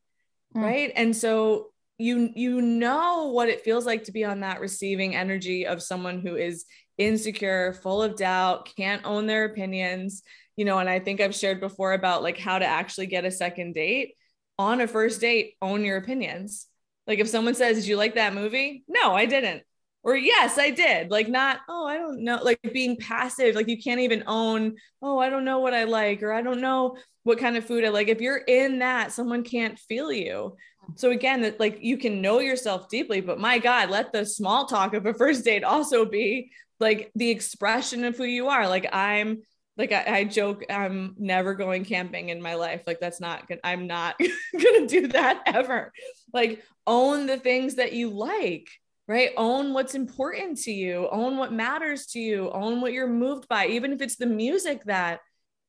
mm. 0.55 0.63
right? 0.63 0.93
And 0.95 1.17
so 1.17 1.71
you 1.99 2.31
you 2.35 2.61
know 2.61 3.29
what 3.29 3.49
it 3.49 3.63
feels 3.63 3.87
like 3.87 4.05
to 4.05 4.13
be 4.13 4.25
on 4.25 4.41
that 4.41 4.61
receiving 4.61 5.15
energy 5.15 5.67
of 5.67 5.83
someone 5.83 6.21
who 6.21 6.37
is 6.37 6.65
insecure 6.99 7.73
full 7.83 8.03
of 8.03 8.17
doubt 8.17 8.71
can't 8.77 9.05
own 9.05 9.27
their 9.27 9.47
opinions. 9.47 10.23
You 10.57 10.65
know 10.65 10.79
and 10.79 10.89
i 10.89 11.01
think 11.01 11.21
i've 11.21 11.35
shared 11.35 11.59
before 11.59 11.95
about 11.95 12.23
like 12.23 12.39
how 12.39 12.61
to 12.61 12.65
actually 12.65 13.07
get 13.07 13.25
a 13.25 13.31
second 13.33 13.75
date 13.75 14.15
on 14.59 14.81
a 14.81 14.87
first 14.87 15.21
date 15.21 15.55
own 15.61 15.85
your 15.85 15.97
opinions. 15.97 16.67
Like 17.07 17.19
if 17.19 17.29
someone 17.29 17.55
says, 17.55 17.77
Did 17.77 17.87
you 17.87 17.97
like 17.97 18.15
that 18.15 18.35
movie? 18.35 18.85
No, 18.89 19.15
I 19.15 19.27
didn't. 19.27 19.63
Or 20.03 20.15
yes, 20.17 20.59
I 20.59 20.71
did. 20.71 21.11
Like 21.11 21.29
not, 21.29 21.61
oh, 21.69 21.87
I 21.87 21.97
don't 21.97 22.25
know, 22.25 22.39
like 22.43 22.61
being 22.75 22.97
passive, 22.97 23.55
like 23.55 23.69
you 23.69 23.83
can't 23.83 24.01
even 24.01 24.25
own, 24.27 24.77
oh, 25.01 25.19
I 25.19 25.31
don't 25.31 25.47
know 25.47 25.61
what 25.61 25.73
I 25.73 25.85
like, 25.85 26.23
or 26.23 26.33
I 26.33 26.43
don't 26.43 26.61
know 26.61 26.99
what 27.23 27.39
kind 27.39 27.57
of 27.57 27.65
food 27.65 27.85
I 27.85 27.89
like. 27.89 28.09
If 28.09 28.21
you're 28.21 28.37
in 28.37 28.81
that, 28.81 29.13
someone 29.13 29.43
can't 29.43 29.79
feel 29.79 30.13
you. 30.13 30.57
So 30.97 31.11
again, 31.11 31.41
that 31.43 31.59
like 31.59 31.79
you 31.81 31.97
can 31.97 32.21
know 32.21 32.41
yourself 32.41 32.91
deeply, 32.91 33.23
but 33.23 33.41
my 33.41 33.59
God, 33.59 33.89
let 33.89 34.13
the 34.13 34.27
small 34.27 34.67
talk 34.67 34.93
of 34.93 35.07
a 35.07 35.15
first 35.15 35.45
date 35.45 35.65
also 35.65 36.05
be 36.05 36.51
like 36.81 37.11
the 37.15 37.31
expression 37.31 38.05
of 38.05 38.17
who 38.17 38.25
you 38.25 38.49
are. 38.49 38.69
Like 38.69 38.87
I'm 38.93 39.43
like 39.77 39.93
I, 39.93 40.19
I, 40.19 40.25
joke 40.25 40.65
i'm 40.71 41.15
never 41.19 41.55
going 41.55 41.85
camping 41.85 42.29
in 42.29 42.41
my 42.41 42.55
life. 42.55 42.83
Like 42.87 43.01
that's 43.01 43.21
not 43.21 43.49
good 43.49 43.61
i'm 43.65 43.87
not 43.87 44.19
gonna 44.53 44.87
do 44.87 45.09
that 45.09 45.43
ever. 45.47 45.93
Like 46.33 46.63
own 46.87 47.27
the 47.27 47.39
things 47.39 47.77
that 47.77 47.93
you 47.93 48.11
like 48.11 48.69
right? 49.07 49.33
Own 49.37 49.75
what's 49.75 49.95
important 49.95 50.57
to 50.63 50.73
you. 50.73 51.07
Own 51.13 51.37
what 51.37 51.53
matters 51.53 52.07
to 52.07 52.19
you. 52.19 52.51
Own 52.51 52.81
what 52.81 52.95
you're 52.95 53.07
moved 53.07 53.49
by 53.49 53.67
even 53.67 53.93
if 53.93 54.01
it's 54.01 54.17
the 54.17 54.27
music 54.27 54.83
that 54.85 55.21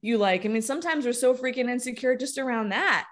you 0.02 0.18
like. 0.18 0.46
I 0.46 0.50
mean 0.50 0.62
sometimes 0.62 1.06
we're 1.06 1.14
so 1.14 1.34
freaking 1.34 1.70
insecure 1.70 2.16
just 2.16 2.38
around 2.38 2.70
that 2.70 3.08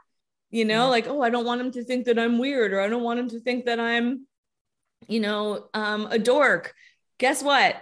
you 0.49 0.65
know? 0.65 0.83
Yeah. 0.83 0.89
like 0.89 1.07
oh 1.07 1.21
i 1.21 1.31
don't 1.31 1.45
want 1.45 1.59
him 1.59 1.71
to 1.71 1.83
think 1.83 2.05
that 2.05 2.19
i'm 2.19 2.37
weird 2.37 2.73
or 2.73 2.79
i 2.79 2.87
don't 2.87 3.01
want 3.01 3.19
him 3.19 3.29
to 3.29 3.39
think 3.39 3.65
that 3.65 3.79
i'm 3.79 4.27
you 5.07 5.19
know 5.19 5.67
um 5.73 6.07
a 6.09 6.19
dork. 6.19 6.73
Guess 7.19 7.43
what? 7.43 7.75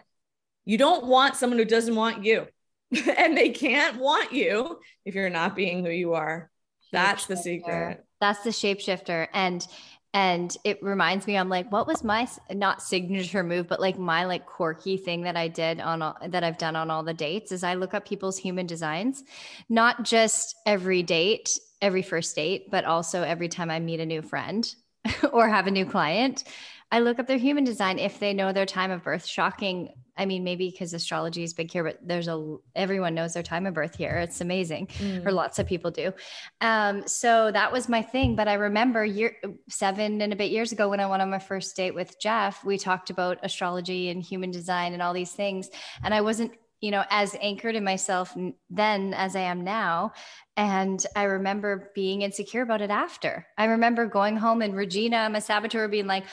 You 0.66 0.78
don't 0.78 1.06
want 1.06 1.36
someone 1.36 1.58
who 1.58 1.66
doesn't 1.66 1.96
want 1.96 2.26
you 2.26 2.48
and 3.18 3.38
they 3.38 3.50
can't 3.50 3.98
want 3.98 4.34
you 4.34 4.80
if 5.06 5.16
you're 5.16 5.30
not 5.30 5.56
being 5.56 5.86
who 5.86 5.92
you 5.92 6.14
are. 6.14 6.50
That's 6.92 7.26
the 7.26 7.38
secret. 7.38 8.04
That's 8.20 8.44
the 8.44 8.50
shapeshifter. 8.50 9.28
And 9.34 9.66
and 10.14 10.58
it 10.66 10.82
reminds 10.84 11.26
me 11.26 11.38
i'm 11.38 11.50
like 11.50 11.72
what 11.72 11.88
was 11.88 12.04
my 12.04 12.28
not 12.52 12.82
signature 12.82 13.44
move 13.44 13.68
but 13.68 13.80
like 13.80 13.98
my 13.98 14.26
like 14.26 14.46
quirky 14.46 14.98
thing 14.98 15.22
that 15.22 15.38
i 15.38 15.48
did 15.48 15.80
on 15.80 16.02
all, 16.02 16.18
that 16.28 16.44
i've 16.44 16.58
done 16.58 16.76
on 16.76 16.92
all 16.92 17.04
the 17.04 17.14
dates 17.14 17.52
is 17.52 17.64
i 17.64 17.76
look 17.76 17.94
up 17.94 18.06
people's 18.06 18.38
human 18.38 18.66
designs 18.66 19.24
not 19.70 20.04
just 20.04 20.56
every 20.66 21.02
date 21.02 21.50
every 21.82 22.02
first 22.02 22.36
date 22.36 22.70
but 22.70 22.84
also 22.84 23.24
every 23.24 23.48
time 23.48 23.72
i 23.72 23.80
meet 23.80 24.00
a 24.00 24.06
new 24.06 24.22
friend 24.22 24.76
or 25.32 25.48
have 25.48 25.68
a 25.68 25.72
new 25.72 25.86
client 25.86 26.44
I 26.92 27.00
look 27.00 27.20
up 27.20 27.28
their 27.28 27.38
human 27.38 27.64
design 27.64 28.00
if 28.00 28.20
they 28.20 28.34
know 28.34 28.52
their 28.52 28.66
time 28.66 28.92
of 28.92 29.04
birth. 29.04 29.26
Shocking. 29.26 29.94
I 30.18 30.26
mean, 30.26 30.44
maybe 30.44 30.70
because 30.70 30.94
astrology 30.94 31.42
is 31.42 31.54
big 31.54 31.72
here, 31.72 31.86
but 31.86 31.98
there's 32.04 32.28
a 32.28 32.58
everyone 32.76 33.16
knows 33.16 33.34
their 33.34 33.44
time 33.44 33.66
of 33.66 33.74
birth 33.74 33.96
here. 33.96 34.18
It's 34.18 34.42
amazing, 34.42 34.88
mm. 34.88 35.26
or 35.26 35.32
lots 35.32 35.58
of 35.58 35.66
people 35.66 35.90
do. 35.90 36.14
Um, 36.60 37.08
so 37.08 37.50
that 37.52 37.72
was 37.72 37.88
my 37.88 38.02
thing. 38.02 38.36
But 38.36 38.48
I 38.50 38.56
remember 38.56 39.06
year 39.06 39.38
seven 39.70 40.22
and 40.22 40.34
a 40.34 40.36
bit 40.36 40.52
years 40.52 40.74
ago 40.74 40.90
when 40.90 41.00
I 41.00 41.08
went 41.08 41.22
on 41.22 41.30
my 41.30 41.40
first 41.40 41.76
date 41.76 41.96
with 41.96 42.20
Jeff, 42.20 42.64
we 42.66 42.78
talked 42.78 43.10
about 43.10 43.40
astrology 43.42 44.10
and 44.10 44.22
human 44.22 44.52
design 44.52 44.94
and 44.94 45.02
all 45.02 45.14
these 45.14 45.32
things, 45.32 45.70
and 46.04 46.14
I 46.14 46.22
wasn't 46.22 46.52
you 46.82 46.90
know, 46.90 47.04
as 47.12 47.36
anchored 47.42 47.76
in 47.76 47.84
myself 47.84 48.36
then 48.70 49.14
as 49.14 49.36
I 49.36 49.42
am 49.42 49.64
now. 49.64 50.14
And 50.58 51.04
I 51.16 51.24
remember 51.24 51.92
being 51.94 52.24
insecure 52.24 52.64
about 52.64 52.82
it 52.82 52.90
after. 52.90 53.46
I 53.58 53.66
remember 53.66 54.08
going 54.08 54.36
home 54.36 54.62
and 54.64 54.76
Regina, 54.76 55.30
my 55.30 55.40
saboteur, 55.40 55.88
being 55.88 56.08
like, 56.08 56.26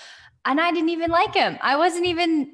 and 0.48 0.58
I 0.58 0.72
didn't 0.72 0.88
even 0.88 1.11
like 1.11 1.34
him. 1.34 1.58
I 1.61 1.76
wasn't 1.76 2.06
even 2.06 2.52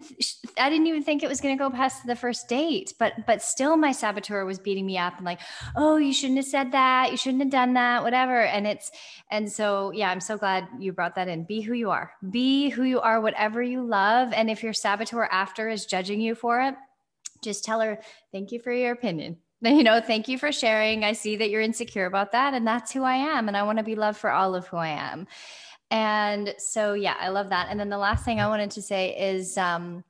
I 0.58 0.68
didn't 0.68 0.88
even 0.88 1.04
think 1.04 1.22
it 1.22 1.28
was 1.28 1.40
going 1.40 1.56
to 1.56 1.62
go 1.62 1.70
past 1.70 2.04
the 2.04 2.16
first 2.16 2.48
date. 2.48 2.92
But 2.98 3.24
but 3.24 3.40
still 3.40 3.76
my 3.76 3.92
saboteur 3.92 4.44
was 4.44 4.58
beating 4.58 4.84
me 4.84 4.98
up 4.98 5.16
and 5.16 5.24
like, 5.24 5.38
"Oh, 5.76 5.96
you 5.96 6.12
shouldn't 6.12 6.38
have 6.38 6.46
said 6.46 6.72
that. 6.72 7.12
You 7.12 7.16
shouldn't 7.16 7.44
have 7.44 7.52
done 7.52 7.74
that, 7.74 8.02
whatever." 8.02 8.42
And 8.42 8.66
it's 8.66 8.90
and 9.30 9.50
so 9.50 9.92
yeah, 9.92 10.10
I'm 10.10 10.20
so 10.20 10.36
glad 10.36 10.66
you 10.80 10.92
brought 10.92 11.14
that 11.14 11.28
in. 11.28 11.44
Be 11.44 11.60
who 11.60 11.72
you 11.72 11.90
are. 11.90 12.12
Be 12.28 12.68
who 12.68 12.82
you 12.82 13.00
are 13.00 13.20
whatever 13.20 13.62
you 13.62 13.86
love 13.86 14.32
and 14.32 14.50
if 14.50 14.62
your 14.62 14.72
saboteur 14.72 15.28
after 15.30 15.68
is 15.68 15.86
judging 15.86 16.20
you 16.20 16.34
for 16.34 16.60
it, 16.60 16.74
just 17.42 17.64
tell 17.64 17.80
her, 17.80 18.00
"Thank 18.32 18.50
you 18.50 18.58
for 18.58 18.72
your 18.72 18.92
opinion." 18.92 19.38
you 19.60 19.84
know, 19.84 20.00
thank 20.00 20.28
you 20.28 20.36
for 20.36 20.52
sharing. 20.52 21.04
I 21.04 21.12
see 21.12 21.36
that 21.36 21.48
you're 21.48 21.62
insecure 21.62 22.04
about 22.04 22.32
that. 22.32 22.52
And 22.52 22.66
that's 22.66 22.92
who 22.92 23.02
I 23.02 23.14
am. 23.14 23.48
And 23.48 23.56
I 23.56 23.62
want 23.62 23.78
to 23.78 23.84
be 23.84 23.94
loved 23.94 24.18
for 24.18 24.30
all 24.30 24.54
of 24.54 24.66
who 24.66 24.76
I 24.76 24.88
am. 24.88 25.26
And 25.94 26.56
so, 26.58 26.94
yeah, 26.94 27.14
I 27.20 27.28
love 27.28 27.50
that. 27.50 27.68
And 27.70 27.78
then 27.78 27.88
the 27.88 27.98
last 27.98 28.24
thing 28.24 28.40
I 28.40 28.48
wanted 28.48 28.72
to 28.72 28.82
say 28.82 29.16
is, 29.16 29.56
um, 29.56 30.02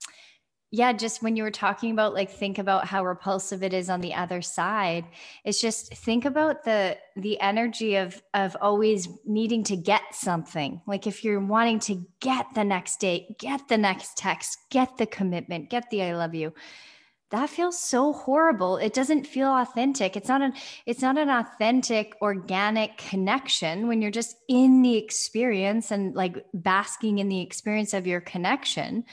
yeah, 0.70 0.94
just 0.94 1.23
when 1.23 1.37
you 1.37 1.42
were 1.42 1.51
talking 1.51 1.90
about 1.90 2.14
like 2.14 2.31
think 2.31 2.57
about 2.59 2.87
how 2.87 3.05
repulsive 3.05 3.62
it 3.62 3.75
is 3.75 3.90
on 3.90 4.01
the 4.01 4.14
other 4.14 4.40
side, 4.40 5.05
it's 5.44 5.61
just 5.61 5.94
think 5.94 6.25
about 6.25 6.64
the 6.64 6.97
the 7.16 7.38
energy 7.38 7.97
of 7.97 8.20
of 8.33 8.57
always 8.62 9.09
needing 9.27 9.62
to 9.64 9.77
get 9.77 10.03
something. 10.12 10.81
Like 10.87 11.07
if 11.07 11.23
you're 11.23 11.38
wanting 11.38 11.81
to 11.81 12.03
get 12.18 12.47
the 12.55 12.64
next 12.64 12.99
date, 12.99 13.38
get 13.38 13.68
the 13.68 13.77
next 13.77 14.16
text, 14.16 14.59
get 14.70 14.97
the 14.97 15.07
commitment, 15.07 15.68
get 15.68 15.90
the 15.90 16.03
I 16.03 16.16
love 16.16 16.35
you 16.35 16.55
that 17.35 17.51
feels 17.51 17.77
so 17.77 18.12
horrible 18.12 18.77
it 18.77 18.94
doesn't 18.94 19.27
feel 19.27 19.49
authentic 19.49 20.16
it's 20.16 20.29
not 20.29 20.40
an 20.40 20.53
it's 20.87 21.03
not 21.03 21.18
an 21.18 21.29
authentic 21.29 22.14
organic 22.23 22.97
connection 22.97 23.88
when 23.88 24.01
you're 24.01 24.11
just 24.12 24.37
in 24.49 24.83
the 24.83 24.97
experience 24.97 25.90
and 25.90 26.14
like 26.14 26.47
basking 26.55 27.18
in 27.18 27.29
the 27.29 27.40
experience 27.40 27.92
of 27.92 28.07
your 28.07 28.20
connection 28.20 29.05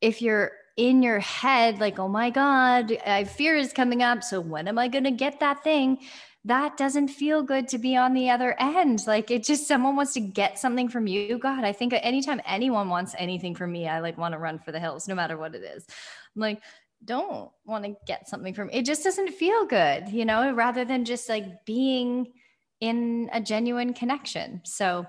if 0.00 0.22
you're 0.22 0.52
in 0.78 1.02
your 1.02 1.18
head 1.18 1.78
like 1.78 1.98
oh 1.98 2.08
my 2.08 2.30
god 2.30 2.96
I 3.06 3.24
fear 3.24 3.54
is 3.54 3.74
coming 3.74 4.02
up 4.02 4.22
so 4.22 4.40
when 4.40 4.66
am 4.66 4.78
i 4.78 4.88
going 4.88 5.04
to 5.04 5.10
get 5.10 5.40
that 5.40 5.62
thing 5.62 5.98
that 6.44 6.78
doesn't 6.78 7.08
feel 7.08 7.42
good 7.42 7.68
to 7.68 7.78
be 7.78 7.94
on 7.96 8.14
the 8.14 8.30
other 8.30 8.54
end. 8.58 9.06
Like 9.06 9.30
it 9.30 9.44
just 9.44 9.68
someone 9.68 9.96
wants 9.96 10.14
to 10.14 10.20
get 10.20 10.58
something 10.58 10.88
from 10.88 11.06
you. 11.06 11.36
God, 11.36 11.62
I 11.64 11.72
think 11.72 11.92
anytime 11.92 12.40
anyone 12.46 12.88
wants 12.88 13.14
anything 13.18 13.54
from 13.54 13.72
me, 13.72 13.86
I 13.86 13.98
like 14.00 14.16
want 14.16 14.32
to 14.32 14.38
run 14.38 14.58
for 14.58 14.72
the 14.72 14.80
hills, 14.80 15.08
no 15.08 15.14
matter 15.14 15.36
what 15.36 15.54
it 15.54 15.62
is. 15.62 15.84
I'm 16.34 16.40
like, 16.40 16.62
don't 17.04 17.50
want 17.64 17.84
to 17.84 17.94
get 18.06 18.28
something 18.28 18.52
from 18.52 18.68
it 18.70 18.84
just 18.84 19.04
doesn't 19.04 19.30
feel 19.30 19.64
good 19.66 20.08
you 20.08 20.24
know 20.24 20.52
rather 20.52 20.84
than 20.84 21.04
just 21.04 21.28
like 21.28 21.64
being 21.64 22.26
in 22.80 23.28
a 23.32 23.40
genuine 23.40 23.92
connection. 23.92 24.60
So 24.64 25.06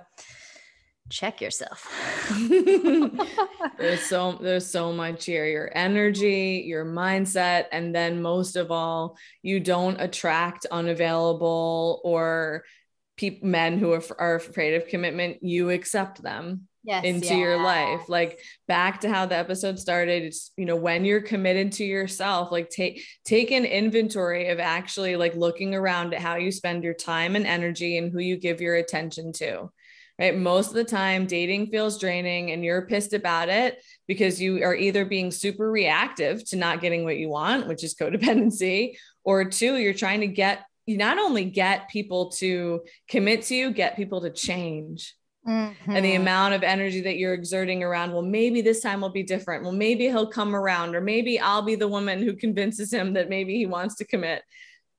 check 1.10 1.42
yourself. 1.42 1.88
There's 3.78 4.02
so 4.02 4.38
there's 4.42 4.70
so 4.70 4.94
much 4.94 5.26
here. 5.26 5.46
Your 5.46 5.72
energy 5.74 6.64
your 6.66 6.86
mindset 6.86 7.66
and 7.72 7.94
then 7.94 8.22
most 8.22 8.56
of 8.56 8.72
all 8.72 9.18
you 9.42 9.60
don't 9.60 10.00
attract 10.00 10.66
unavailable 10.72 12.02
or 12.04 12.64
men 13.42 13.78
who 13.78 13.92
are, 13.92 14.04
are 14.18 14.36
afraid 14.36 14.76
of 14.76 14.88
commitment. 14.88 15.44
You 15.44 15.72
accept 15.72 16.22
them 16.22 16.69
yes, 16.84 17.04
into 17.04 17.28
yeah. 17.28 17.36
your 17.36 17.64
life 17.64 18.10
like 18.10 18.40
back 18.68 19.02
to 19.02 19.10
how 19.10 19.26
the 19.26 19.36
episode 19.36 19.80
started. 19.80 20.24
It's 20.24 20.52
you 20.58 20.66
know 20.66 20.76
when 20.76 21.06
you're 21.06 21.22
committed 21.22 21.72
to 21.74 21.84
yourself 21.86 22.52
like 22.52 22.70
take 22.70 23.04
take 23.26 23.52
an 23.52 23.66
inventory 23.66 24.50
of 24.50 24.60
actually 24.60 25.16
like 25.16 25.36
looking 25.36 25.76
around 25.76 26.14
at 26.14 26.22
how 26.22 26.36
you 26.36 26.52
spend 26.52 26.84
your 26.84 26.94
time 26.94 27.36
and 27.36 27.46
energy 27.46 27.98
and 27.98 28.12
who 28.12 28.20
you 28.20 28.38
give 28.38 28.62
your 28.62 28.76
attention 28.76 29.34
to 29.34 29.70
right? 30.20 30.38
Most 30.38 30.68
of 30.68 30.74
the 30.74 30.84
time 30.84 31.26
dating 31.26 31.68
feels 31.68 31.98
draining 31.98 32.52
and 32.52 32.64
you're 32.64 32.86
pissed 32.86 33.14
about 33.14 33.50
it 33.50 33.82
because 34.08 34.42
you 34.42 34.64
are 34.64 34.76
either 34.76 35.06
being 35.06 35.32
super 35.32 35.72
reactive 35.72 36.48
to 36.50 36.58
not 36.58 36.82
getting 36.82 37.04
what 37.04 37.18
you 37.18 37.30
want 37.30 37.68
which 37.68 37.84
is 37.84 37.96
codependency 38.00 38.96
or 39.24 39.46
two 39.46 39.78
you're 39.78 39.94
trying 39.94 40.22
to 40.22 40.28
get 40.28 40.66
you 40.86 40.98
not 40.98 41.20
only 41.20 41.46
get 41.46 41.90
people 41.90 42.32
to 42.32 42.82
commit 43.08 43.44
to 43.44 43.56
you 43.56 43.72
get 43.72 43.96
people 43.96 44.22
to 44.22 44.32
change 44.32 45.16
Mm-hmm. 45.48 45.92
and 45.92 46.04
the 46.04 46.12
mm-hmm. 46.12 46.22
amount 46.22 46.54
of 46.54 46.64
energy 46.64 47.00
that 47.02 47.18
you're 47.18 47.34
exerting 47.34 47.82
around 47.82 48.12
well 48.12 48.22
maybe 48.22 48.62
this 48.62 48.82
time 48.82 49.00
will 49.00 49.10
be 49.10 49.24
different. 49.24 49.64
Well 49.64 49.72
maybe 49.72 50.06
he'll 50.06 50.30
come 50.30 50.54
around 50.54 50.96
or 50.96 51.02
maybe 51.02 51.40
i'll 51.40 51.62
be 51.62 51.76
the 51.76 51.88
woman 51.88 52.22
who 52.22 52.36
convinces 52.36 52.92
him 52.92 53.14
that 53.14 53.30
maybe 53.30 53.56
he 53.56 53.66
wants 53.66 53.96
to 53.96 54.06
commit. 54.06 54.44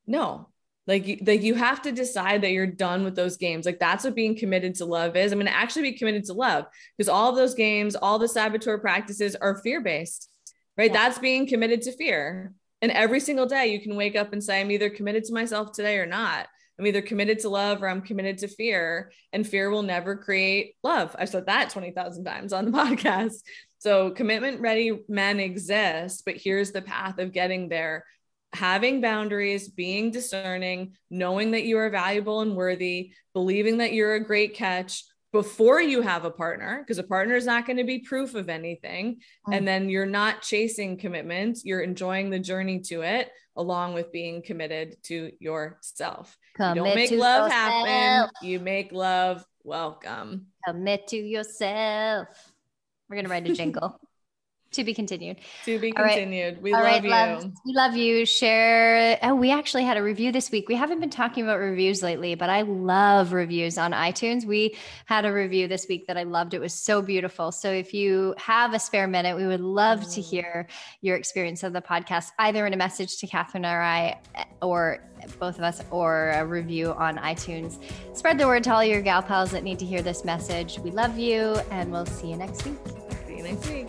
No. 0.06 0.48
Like 0.86 1.20
like 1.26 1.42
you 1.42 1.54
have 1.54 1.82
to 1.82 1.92
decide 1.92 2.42
that 2.42 2.52
you're 2.52 2.66
done 2.66 3.04
with 3.04 3.14
those 3.16 3.36
games. 3.36 3.66
Like 3.66 3.78
that's 3.78 4.02
what 4.02 4.14
being 4.14 4.34
committed 4.34 4.76
to 4.76 4.86
love 4.86 5.14
is. 5.14 5.30
I'm 5.30 5.38
going 5.38 5.46
to 5.46 5.54
actually 5.54 5.90
be 5.90 5.98
committed 5.98 6.24
to 6.24 6.32
love 6.32 6.64
because 6.96 7.10
all 7.10 7.28
of 7.28 7.36
those 7.36 7.54
games 7.54 7.94
all 7.94 8.18
the 8.18 8.26
saboteur 8.26 8.78
practices 8.78 9.36
are 9.36 9.60
fear 9.62 9.82
based 9.82 10.30
right? 10.78 10.90
Yeah. 10.90 11.04
that's 11.04 11.18
being 11.18 11.46
committed 11.46 11.82
to 11.82 11.92
fear. 11.92 12.54
And 12.80 12.90
every 12.92 13.20
single 13.20 13.44
day 13.44 13.66
you 13.66 13.80
can 13.82 13.94
wake 13.94 14.16
up 14.16 14.32
and 14.32 14.42
say 14.42 14.58
i'm 14.58 14.70
either 14.70 14.88
committed 14.88 15.24
to 15.24 15.34
myself 15.34 15.72
today 15.72 15.98
or 15.98 16.06
not 16.06 16.48
I'm 16.80 16.86
either 16.86 17.02
committed 17.02 17.40
to 17.40 17.50
love 17.50 17.82
or 17.82 17.88
I'm 17.88 18.00
committed 18.00 18.38
to 18.38 18.48
fear, 18.48 19.12
and 19.34 19.46
fear 19.46 19.68
will 19.68 19.82
never 19.82 20.16
create 20.16 20.76
love. 20.82 21.14
I've 21.18 21.28
said 21.28 21.44
that 21.44 21.68
20,000 21.68 22.24
times 22.24 22.54
on 22.54 22.64
the 22.64 22.70
podcast. 22.78 23.34
So, 23.78 24.10
commitment 24.10 24.60
ready 24.60 24.98
men 25.06 25.40
exist, 25.40 26.22
but 26.24 26.36
here's 26.38 26.72
the 26.72 26.80
path 26.80 27.18
of 27.18 27.32
getting 27.32 27.68
there 27.68 28.04
having 28.52 29.00
boundaries, 29.00 29.68
being 29.68 30.10
discerning, 30.10 30.94
knowing 31.08 31.52
that 31.52 31.64
you 31.64 31.78
are 31.78 31.90
valuable 31.90 32.40
and 32.40 32.56
worthy, 32.56 33.12
believing 33.32 33.78
that 33.78 33.92
you're 33.92 34.14
a 34.14 34.24
great 34.24 34.54
catch, 34.54 35.04
before 35.32 35.80
you 35.80 36.02
have 36.02 36.24
a 36.24 36.30
partner 36.30 36.80
because 36.80 36.98
a 36.98 37.04
partner 37.04 37.36
is 37.36 37.46
not 37.46 37.66
going 37.66 37.76
to 37.76 37.84
be 37.84 38.00
proof 38.00 38.34
of 38.34 38.48
anything 38.48 39.20
mm. 39.48 39.56
and 39.56 39.66
then 39.66 39.88
you're 39.88 40.06
not 40.06 40.42
chasing 40.42 40.96
commitment 40.96 41.58
you're 41.64 41.80
enjoying 41.80 42.30
the 42.30 42.38
journey 42.38 42.80
to 42.80 43.02
it 43.02 43.30
along 43.56 43.94
with 43.94 44.10
being 44.12 44.42
committed 44.42 44.96
to 45.02 45.30
yourself 45.38 46.36
Commit 46.56 46.76
you 46.76 46.84
don't 46.84 46.94
make 46.94 47.10
love 47.10 47.46
yourself. 47.46 47.52
happen 47.52 48.30
you 48.42 48.58
make 48.58 48.92
love 48.92 49.44
welcome 49.62 50.46
commit 50.66 51.06
to 51.08 51.16
yourself 51.16 52.28
we're 53.08 53.16
going 53.16 53.24
to 53.24 53.30
write 53.30 53.48
a 53.48 53.54
jingle 53.54 54.00
to 54.72 54.84
be 54.84 54.94
continued. 54.94 55.38
To 55.64 55.78
be 55.78 55.92
continued. 55.92 56.54
Right. 56.54 56.62
We 56.62 56.72
All 56.72 56.82
love 56.82 56.92
right, 56.92 57.04
you. 57.04 57.10
Loves. 57.10 57.46
We 57.66 57.72
love 57.74 57.96
you. 57.96 58.24
Share. 58.24 59.18
Oh, 59.22 59.34
we 59.34 59.50
actually 59.50 59.84
had 59.84 59.96
a 59.96 60.02
review 60.02 60.30
this 60.30 60.50
week. 60.50 60.68
We 60.68 60.76
haven't 60.76 61.00
been 61.00 61.10
talking 61.10 61.44
about 61.44 61.58
reviews 61.58 62.02
lately, 62.02 62.34
but 62.36 62.50
I 62.50 62.62
love 62.62 63.32
reviews 63.32 63.78
on 63.78 63.92
iTunes. 63.92 64.44
We 64.44 64.76
had 65.06 65.24
a 65.24 65.32
review 65.32 65.66
this 65.66 65.86
week 65.88 66.06
that 66.06 66.16
I 66.16 66.22
loved. 66.22 66.54
It 66.54 66.60
was 66.60 66.72
so 66.72 67.02
beautiful. 67.02 67.50
So 67.50 67.70
if 67.70 67.92
you 67.92 68.34
have 68.38 68.72
a 68.74 68.78
spare 68.78 69.08
minute, 69.08 69.36
we 69.36 69.46
would 69.46 69.60
love 69.60 70.02
to 70.02 70.20
mm. 70.20 70.24
hear 70.24 70.68
your 71.00 71.16
experience 71.16 71.62
of 71.62 71.72
the 71.72 71.82
podcast, 71.82 72.30
either 72.38 72.66
in 72.66 72.72
a 72.72 72.76
message 72.76 73.18
to 73.18 73.26
Catherine 73.26 73.66
or 73.66 73.80
I, 73.80 74.18
or 74.62 75.04
both 75.38 75.58
of 75.58 75.64
us, 75.64 75.82
or 75.90 76.30
a 76.30 76.46
review 76.46 76.92
on 76.92 77.16
iTunes. 77.18 77.82
Spread 78.16 78.38
the 78.38 78.46
word 78.46 78.64
to 78.64 78.72
all 78.72 78.84
your 78.84 79.02
gal 79.02 79.22
pals 79.22 79.50
that 79.50 79.64
need 79.64 79.78
to 79.80 79.84
hear 79.84 80.02
this 80.02 80.24
message. 80.24 80.78
We 80.78 80.90
love 80.90 81.18
you, 81.18 81.56
and 81.70 81.90
we'll 81.90 82.06
see 82.06 82.30
you 82.30 82.36
next 82.36 82.64
week. 82.64 82.78
See 83.26 83.36
you 83.36 83.42
next 83.42 83.68
week. 83.68 83.88